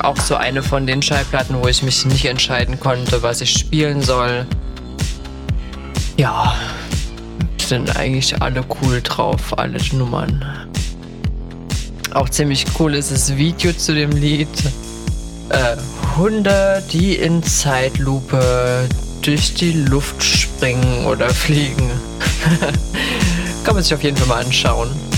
[0.00, 4.00] Auch so eine von den Schallplatten, wo ich mich nicht entscheiden konnte, was ich spielen
[4.00, 4.46] soll.
[6.16, 6.54] Ja,
[7.58, 10.68] sind eigentlich alle cool drauf, alle Nummern.
[12.14, 14.48] Auch ziemlich cool ist das Video zu dem Lied.
[15.48, 15.76] Äh,
[16.16, 18.88] Hunde, die in Zeitlupe
[19.22, 21.90] durch die Luft springen oder fliegen.
[23.64, 25.11] Kann man sich auf jeden Fall mal anschauen.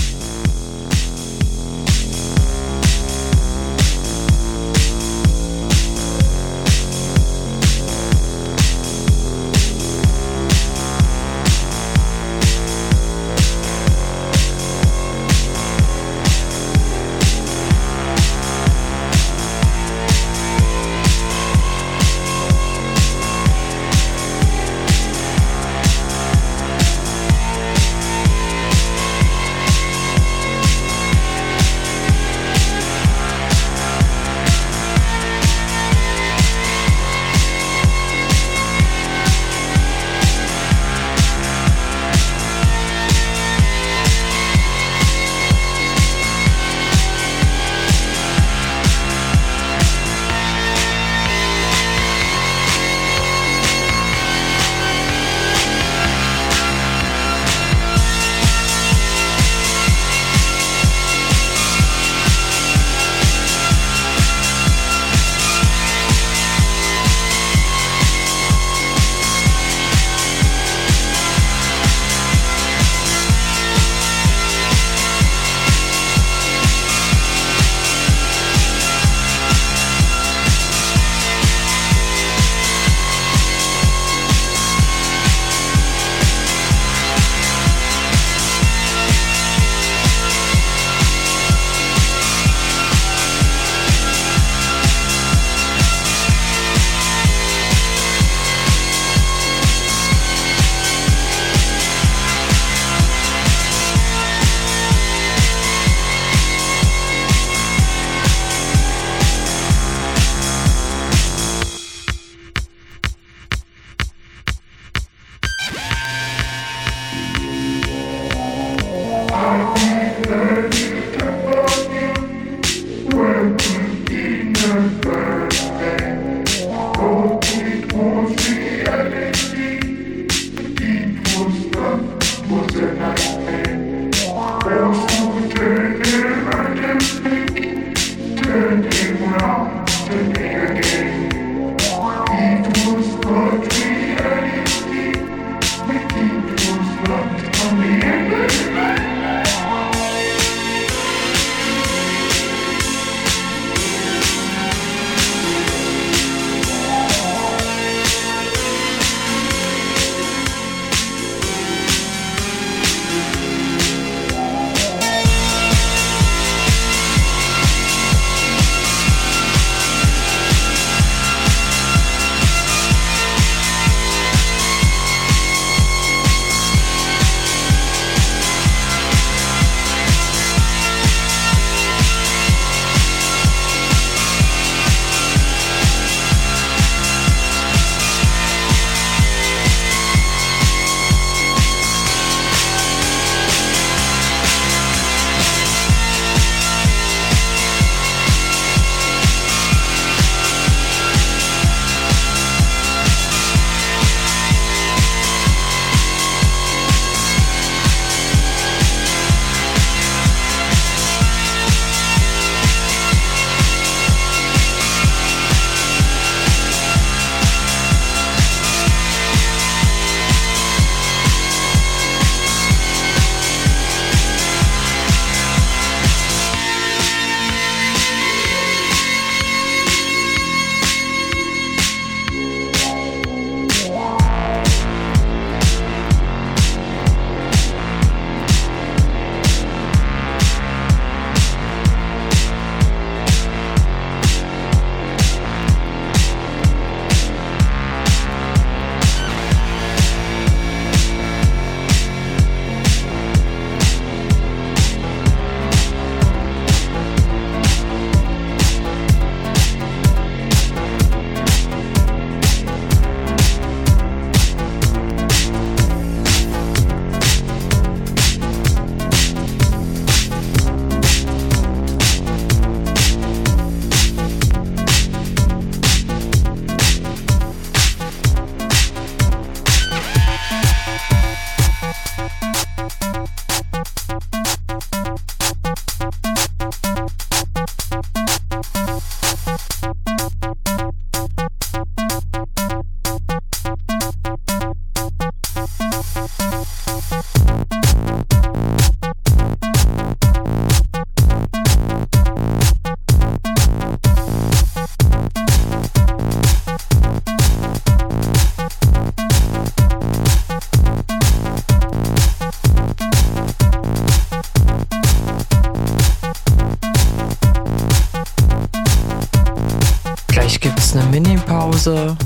[321.85, 322.17] Mini-Pause.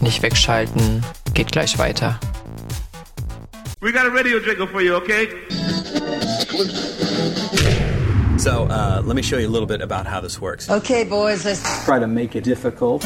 [0.00, 1.04] Nicht wegschalten,
[1.34, 2.18] geht gleich weiter.
[3.80, 5.28] We got a radio jingle for you, okay?
[8.36, 10.70] So, uh, let me show you a little bit about how this works.
[10.70, 13.02] Okay, boys, let's Try to make it difficult.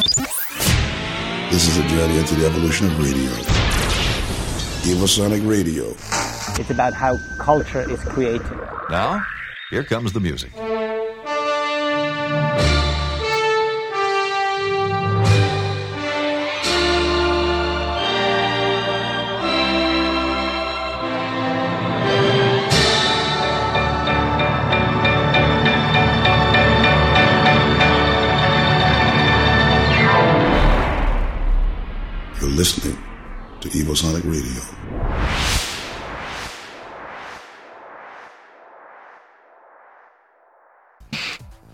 [1.50, 3.30] This is a journey into the evolution of radio.
[4.84, 5.90] Evosonic Radio.
[6.58, 8.58] It's about how culture is created.
[8.90, 9.24] Now,
[9.70, 10.52] here comes the music.
[33.94, 34.62] To Evosonic Radio.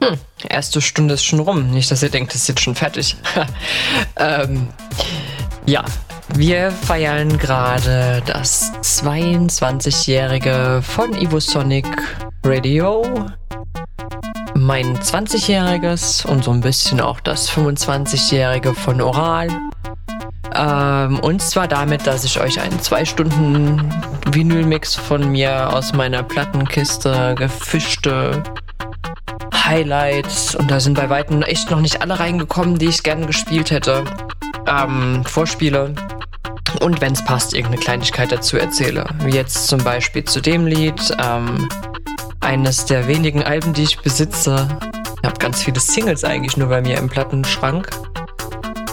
[0.02, 0.18] Hm,
[0.48, 1.70] erste Stunde ist schon rum.
[1.70, 3.16] Nicht, dass ihr denkt, das ist jetzt schon fertig.
[4.16, 4.68] ähm,
[5.64, 5.82] ja,
[6.34, 11.86] wir feiern gerade das 22-jährige von Evosonic
[12.44, 13.02] Radio.
[14.54, 19.48] Mein 20-jähriges und so ein bisschen auch das 25-jährige von Oral.
[20.54, 23.92] Ähm, und zwar damit, dass ich euch einen 2 Stunden
[24.32, 28.42] Vinylmix von mir aus meiner Plattenkiste gefischte
[29.54, 33.70] Highlights und da sind bei Weitem echt noch nicht alle reingekommen, die ich gerne gespielt
[33.70, 34.04] hätte.
[34.66, 35.94] Ähm, Vorspiele.
[36.80, 39.04] Und wenn es passt, irgendeine Kleinigkeit dazu erzähle.
[39.24, 41.14] Wie jetzt zum Beispiel zu dem Lied.
[41.22, 41.68] Ähm,
[42.40, 44.68] eines der wenigen Alben, die ich besitze.
[45.22, 47.90] Ich habe ganz viele Singles eigentlich nur bei mir im Plattenschrank.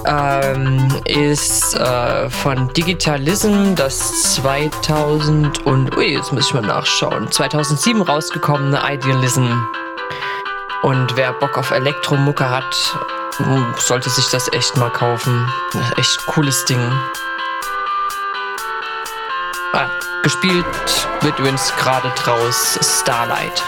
[0.10, 7.30] Ähm, ist äh, von Digitalism das 2000 und ui, jetzt muss ich mal nachschauen.
[7.30, 9.52] 2007 rausgekommene Idealism.
[10.84, 12.98] Und wer Bock auf Elektromucke hat,
[13.80, 15.52] sollte sich das echt mal kaufen.
[15.98, 16.80] Echt cooles Ding.
[19.74, 19.90] Ah,
[20.24, 20.66] gespielt
[21.22, 23.62] wird übrigens gerade draus Starlight.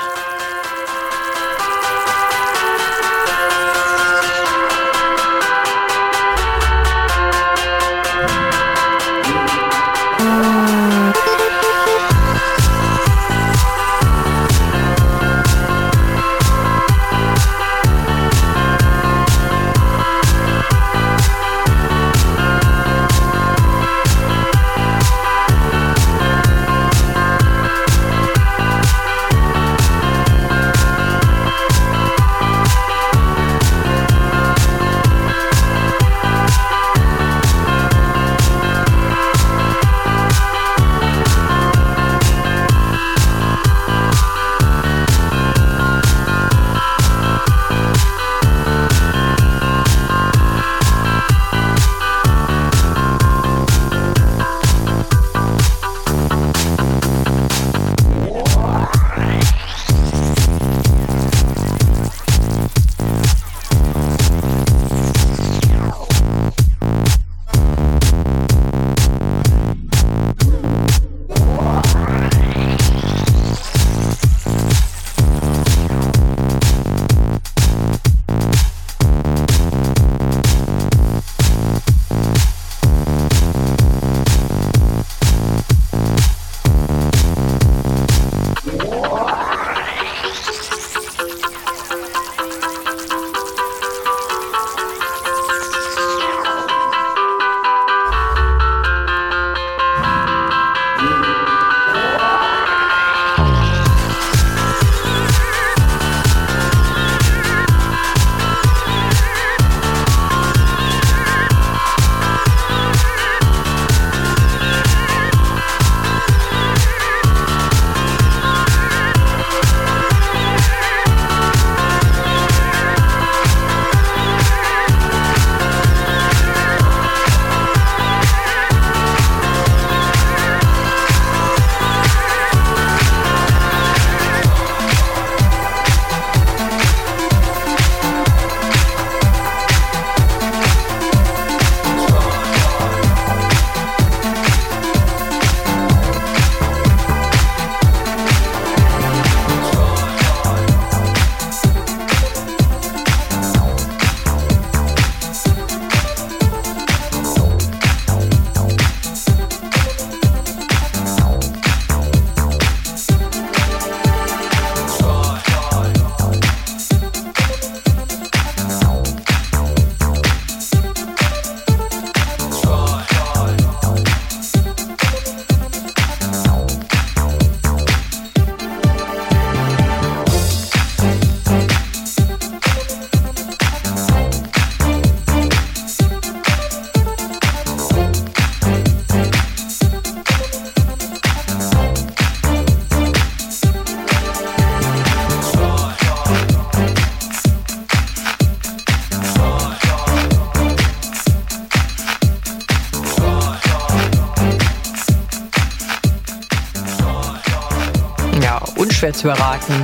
[209.20, 209.76] Zu erraten.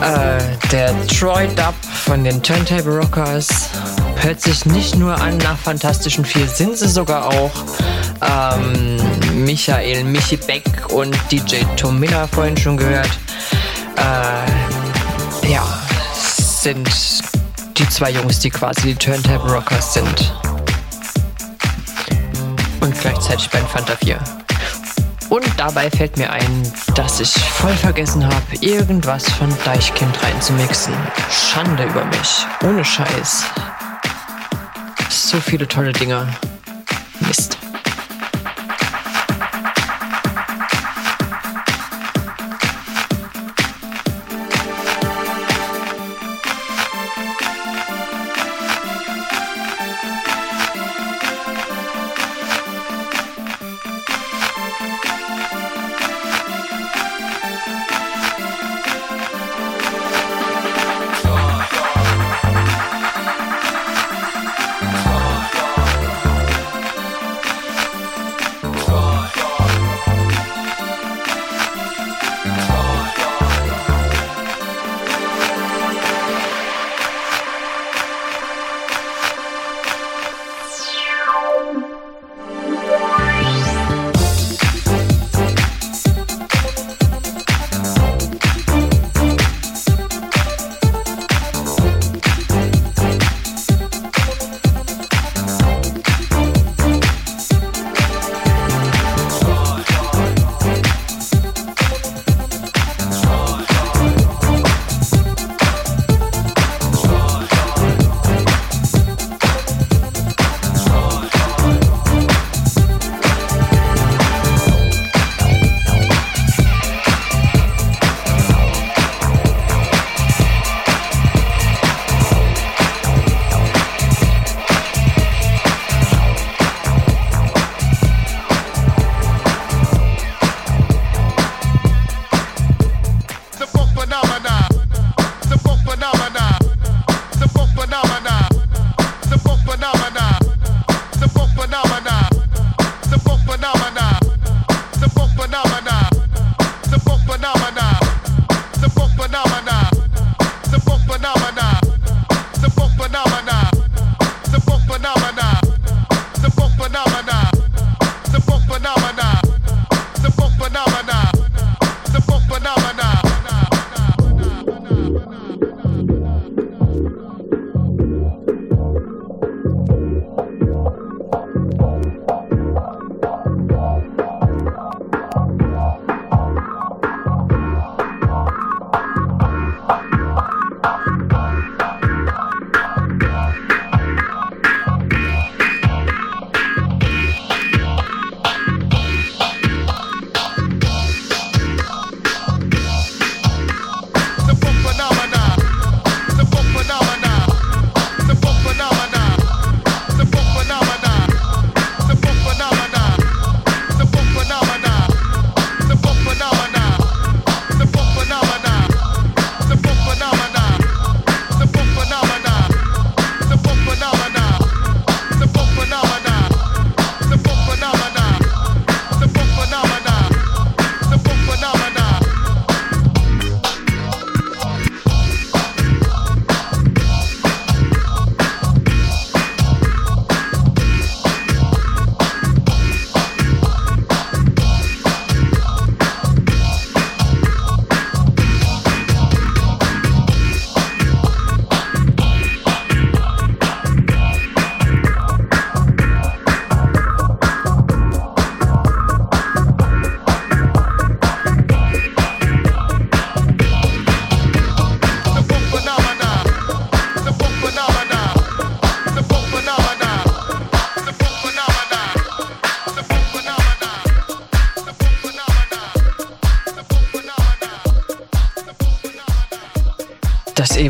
[0.00, 1.74] Äh, der Troy Dub
[2.04, 3.48] von den Turntable Rockers
[4.20, 7.50] hört sich nicht nur an nach Fantastischen Vier, sind sie sogar auch.
[8.22, 13.10] Ähm, Michael Michi Beck und DJ Tom Miller vorhin schon gehört.
[13.96, 15.64] Äh, ja,
[16.14, 16.88] sind
[17.76, 20.32] die zwei Jungs, die quasi die Turntable Rockers sind.
[22.80, 24.43] Und gleichzeitig bei den Fanta 4.
[25.28, 30.94] Und dabei fällt mir ein, dass ich voll vergessen habe, irgendwas von Deichkind reinzumixen.
[31.30, 32.46] Schande über mich.
[32.64, 33.44] Ohne Scheiß.
[35.08, 36.26] So viele tolle Dinger.
[37.20, 37.53] Mist.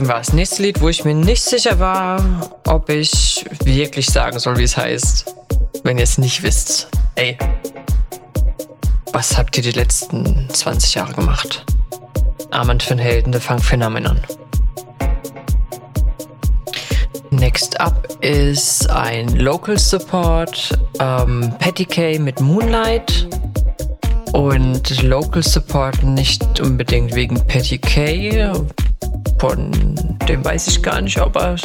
[0.07, 2.23] War das nächste Lied, wo ich mir nicht sicher war,
[2.67, 5.35] ob ich wirklich sagen soll, wie es heißt.
[5.83, 6.89] Wenn ihr es nicht wisst.
[7.15, 7.39] Ey,
[9.13, 11.65] was habt ihr die letzten 20 Jahre gemacht?
[12.51, 14.21] Armand van Helden, The Funk Phenomenon.
[17.31, 23.27] Next up ist ein Local Support, ähm, Patty K mit Moonlight.
[24.35, 28.53] Und Local Support nicht unbedingt wegen Patty K.
[29.45, 29.71] Von
[30.27, 31.57] dem weiß ich gar nicht, ob er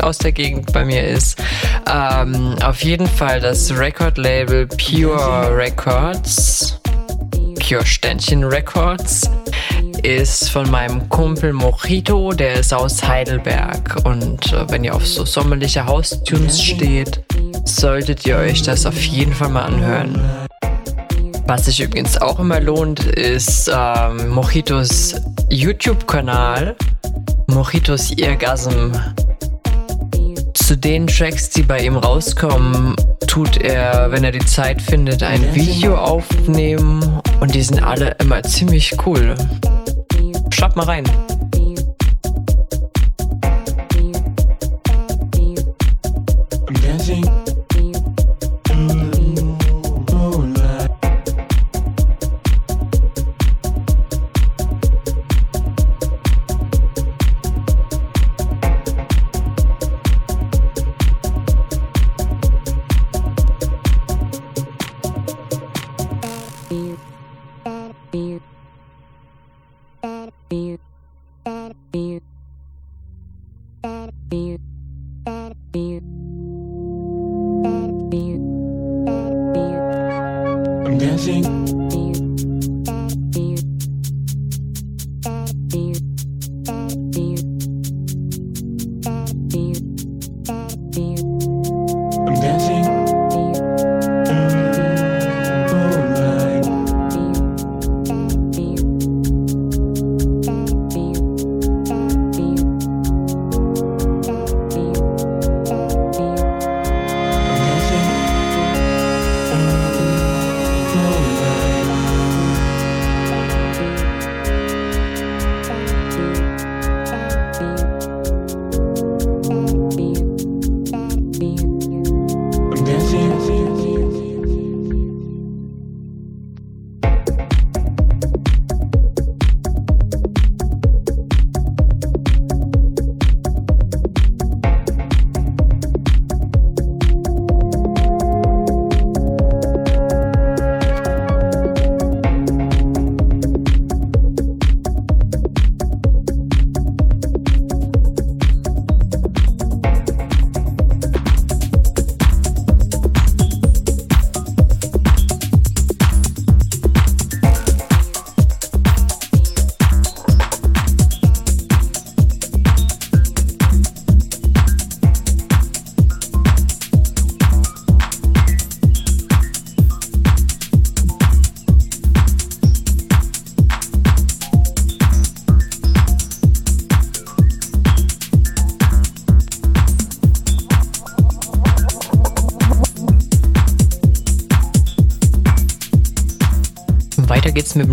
[0.00, 1.40] aus der Gegend bei mir ist.
[1.88, 6.80] Ähm, auf jeden Fall das Record-Label Pure Records,
[7.60, 9.30] Pure Ständchen Records,
[10.02, 13.98] ist von meinem Kumpel Mojito, der ist aus Heidelberg.
[14.02, 17.22] Und äh, wenn ihr auf so sommerliche Haustunes steht,
[17.64, 20.20] solltet ihr euch das auf jeden Fall mal anhören.
[21.46, 25.14] Was sich übrigens auch immer lohnt, ist ähm, Mojitos
[25.48, 26.74] YouTube-Kanal,
[27.56, 28.92] Mojitos Eargasm.
[30.52, 32.94] Zu den Tracks, die bei ihm rauskommen,
[33.26, 38.42] tut er, wenn er die Zeit findet, ein Video aufnehmen und die sind alle immer
[38.42, 39.34] ziemlich cool.
[40.50, 41.04] Schaut mal rein.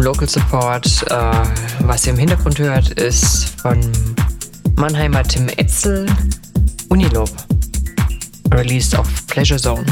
[0.04, 0.86] Local Support.
[1.10, 1.32] Äh,
[1.80, 3.80] was ihr im Hintergrund hört, ist von
[4.76, 6.06] Mannheimer Tim Etzel,
[6.90, 7.30] Unilob.
[8.54, 9.86] Released auf Pleasure Zone.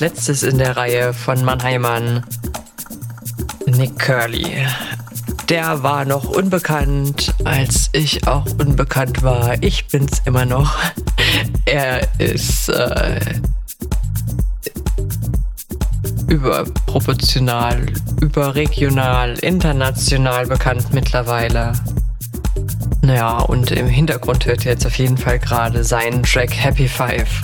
[0.00, 2.24] Letztes in der Reihe von Mannheimern
[3.66, 4.66] Nick Curly.
[5.48, 9.62] Der war noch unbekannt, als ich auch unbekannt war.
[9.62, 10.76] Ich bin's immer noch.
[11.66, 13.20] Er ist äh,
[16.28, 17.86] überproportional,
[18.20, 21.72] überregional, international bekannt mittlerweile.
[23.02, 27.39] Naja, und im Hintergrund hört ihr jetzt auf jeden Fall gerade seinen Track Happy Five.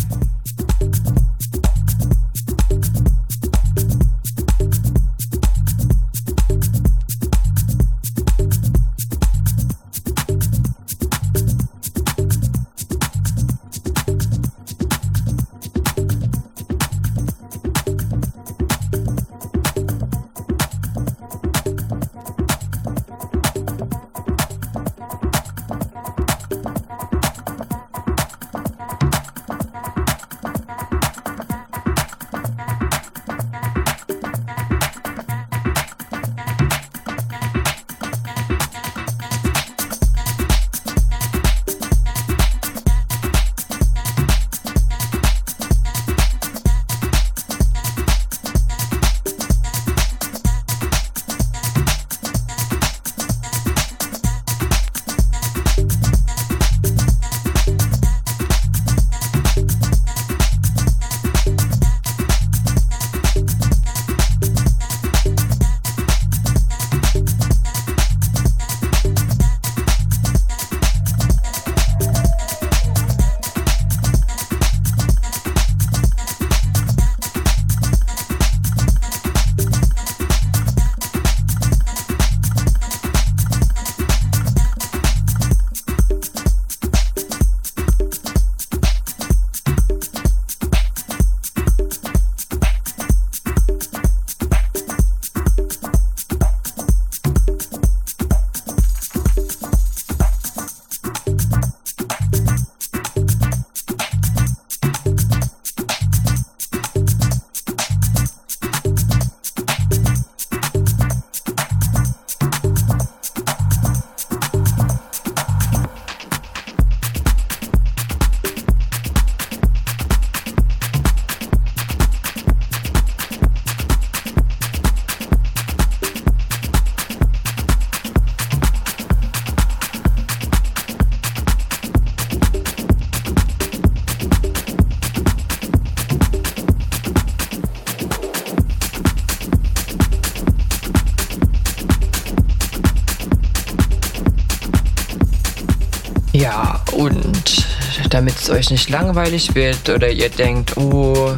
[148.46, 151.34] Es euch nicht langweilig wird oder ihr denkt, oh,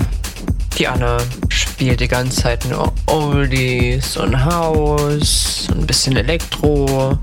[0.76, 1.16] die Anne
[1.48, 7.18] spielt die ganze Zeit nur Oldies und House und ein bisschen Elektro.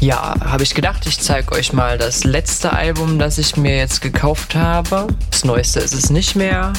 [0.00, 4.00] Ja, habe ich gedacht, ich zeige euch mal das letzte Album, das ich mir jetzt
[4.02, 5.06] gekauft habe.
[5.30, 6.72] Das neueste ist es nicht mehr.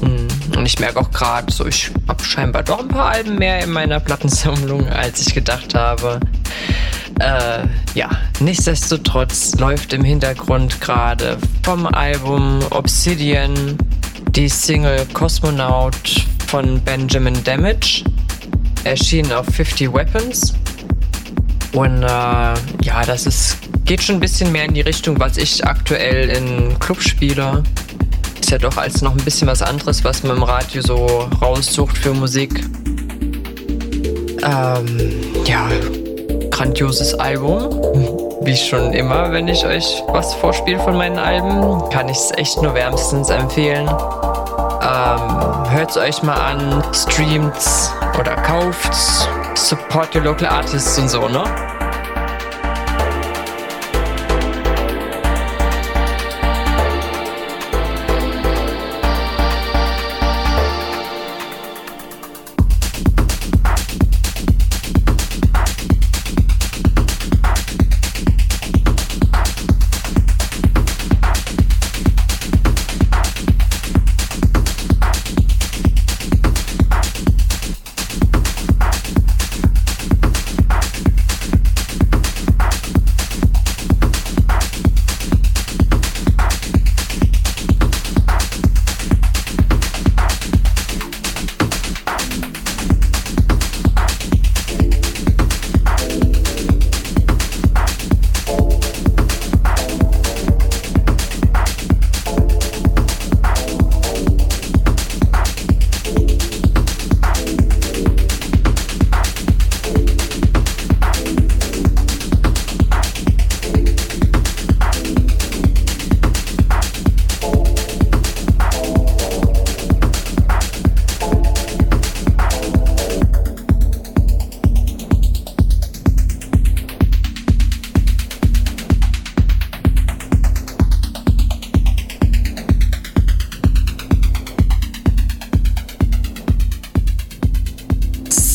[0.00, 3.64] Hm, Und ich merke auch gerade, so ich habe scheinbar doch ein paar Alben mehr
[3.64, 6.20] in meiner Plattensammlung, als ich gedacht habe.
[7.18, 7.64] Äh,
[7.94, 8.08] ja,
[8.40, 13.76] nichtsdestotrotz läuft im Hintergrund gerade vom Album Obsidian
[14.30, 18.04] die Single Cosmonaut von Benjamin Damage,
[18.84, 20.54] erschienen auf 50 Weapons.
[21.72, 25.64] Und äh, ja, das ist, geht schon ein bisschen mehr in die Richtung, was ich
[25.64, 27.62] aktuell in Club spiele.
[28.40, 31.96] Ist ja doch als noch ein bisschen was anderes, was man im Radio so raussucht
[31.98, 32.64] für Musik.
[34.42, 35.10] Ähm,
[35.44, 35.68] ja,
[36.60, 37.70] grandioses Album.
[38.42, 42.60] Wie schon immer, wenn ich euch was vorspiele von meinen Alben, kann ich es echt
[42.60, 43.88] nur wärmstens empfehlen.
[43.88, 51.44] Ähm, hört's euch mal an, streamt's oder kauft's, support your local artists und so, ne?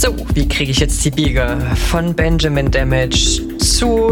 [0.06, 1.58] So, wie kriege ich jetzt die Biege
[1.90, 4.12] von Benjamin Damage zu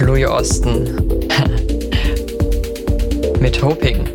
[0.00, 0.98] Louis Austin
[3.40, 4.08] mit Hoping?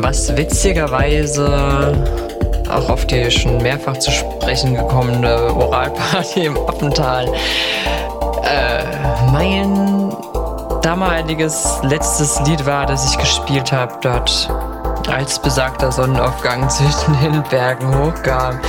[0.00, 2.04] Was witzigerweise
[2.68, 7.32] auch auf die schon mehrfach zu sprechen gekommene Oralparty im Appental
[8.42, 8.82] äh,
[9.30, 10.12] mein
[10.82, 14.50] damaliges letztes Lied war, das ich gespielt habe dort
[15.10, 18.60] als besagter Sonnenaufgang zwischen den Bergen hochkam.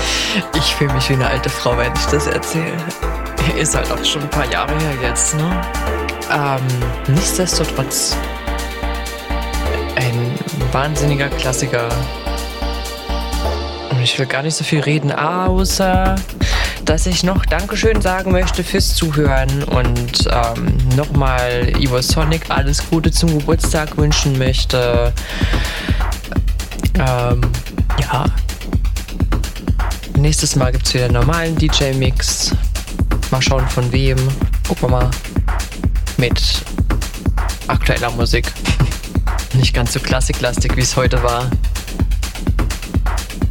[0.55, 2.77] Ich fühle mich wie eine alte Frau, wenn ich das erzähle.
[3.57, 5.61] Ist halt auch schon ein paar Jahre her jetzt, ne?
[6.31, 8.15] Ähm, nichtsdestotrotz
[9.95, 10.39] ein
[10.71, 11.89] wahnsinniger Klassiker.
[13.89, 16.15] Und ich will gar nicht so viel reden, außer
[16.85, 23.11] dass ich noch Dankeschön sagen möchte fürs Zuhören und ähm, nochmal Ivo Sonic alles Gute
[23.11, 25.13] zum Geburtstag wünschen möchte.
[27.01, 27.41] Ähm,
[27.99, 28.25] ja.
[30.17, 32.51] Nächstes Mal gibt es wieder einen normalen DJ-Mix.
[33.31, 34.17] Mal schauen von wem.
[34.67, 35.11] Gucken wir mal.
[36.17, 36.63] Mit
[37.67, 38.51] aktueller Musik.
[39.53, 41.49] Nicht ganz so klassiklastig, wie es heute war.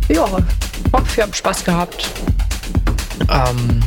[0.08, 0.26] Ja,
[0.92, 2.08] hoffe, ihr habt Spaß gehabt.
[3.28, 3.80] Ähm,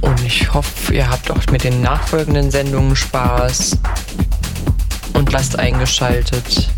[0.00, 3.76] und ich hoffe, ihr habt auch mit den nachfolgenden Sendungen Spaß.
[5.12, 6.71] Und lasst eingeschaltet.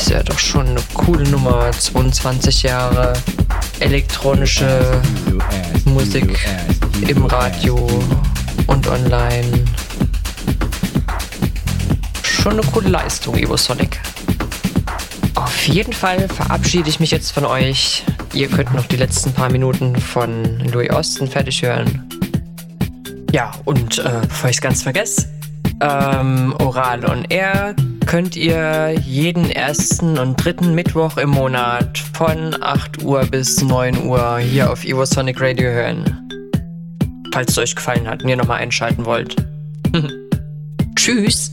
[0.00, 1.70] Ist ja doch schon eine coole Nummer.
[1.72, 3.12] 22 Jahre
[3.80, 5.02] elektronische
[5.84, 6.38] Musik
[7.06, 7.76] im Radio
[8.66, 9.62] und online.
[12.22, 14.00] Schon eine coole Leistung, Evo Sonic.
[15.34, 18.02] Auf jeden Fall verabschiede ich mich jetzt von euch.
[18.32, 22.08] Ihr könnt noch die letzten paar Minuten von Louis Austin fertig hören.
[23.32, 25.28] Ja, und äh, bevor ich es ganz vergesse,
[25.82, 27.76] ähm, Oral on Air
[28.10, 34.38] könnt ihr jeden ersten und dritten Mittwoch im Monat von 8 Uhr bis 9 Uhr
[34.38, 36.28] hier auf Evo Sonic Radio hören.
[37.32, 39.36] Falls es euch gefallen hat und ihr nochmal einschalten wollt.
[40.96, 41.52] Tschüss!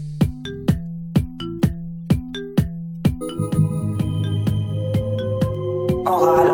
[6.05, 6.46] Oral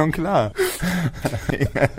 [0.00, 0.52] Schon klar.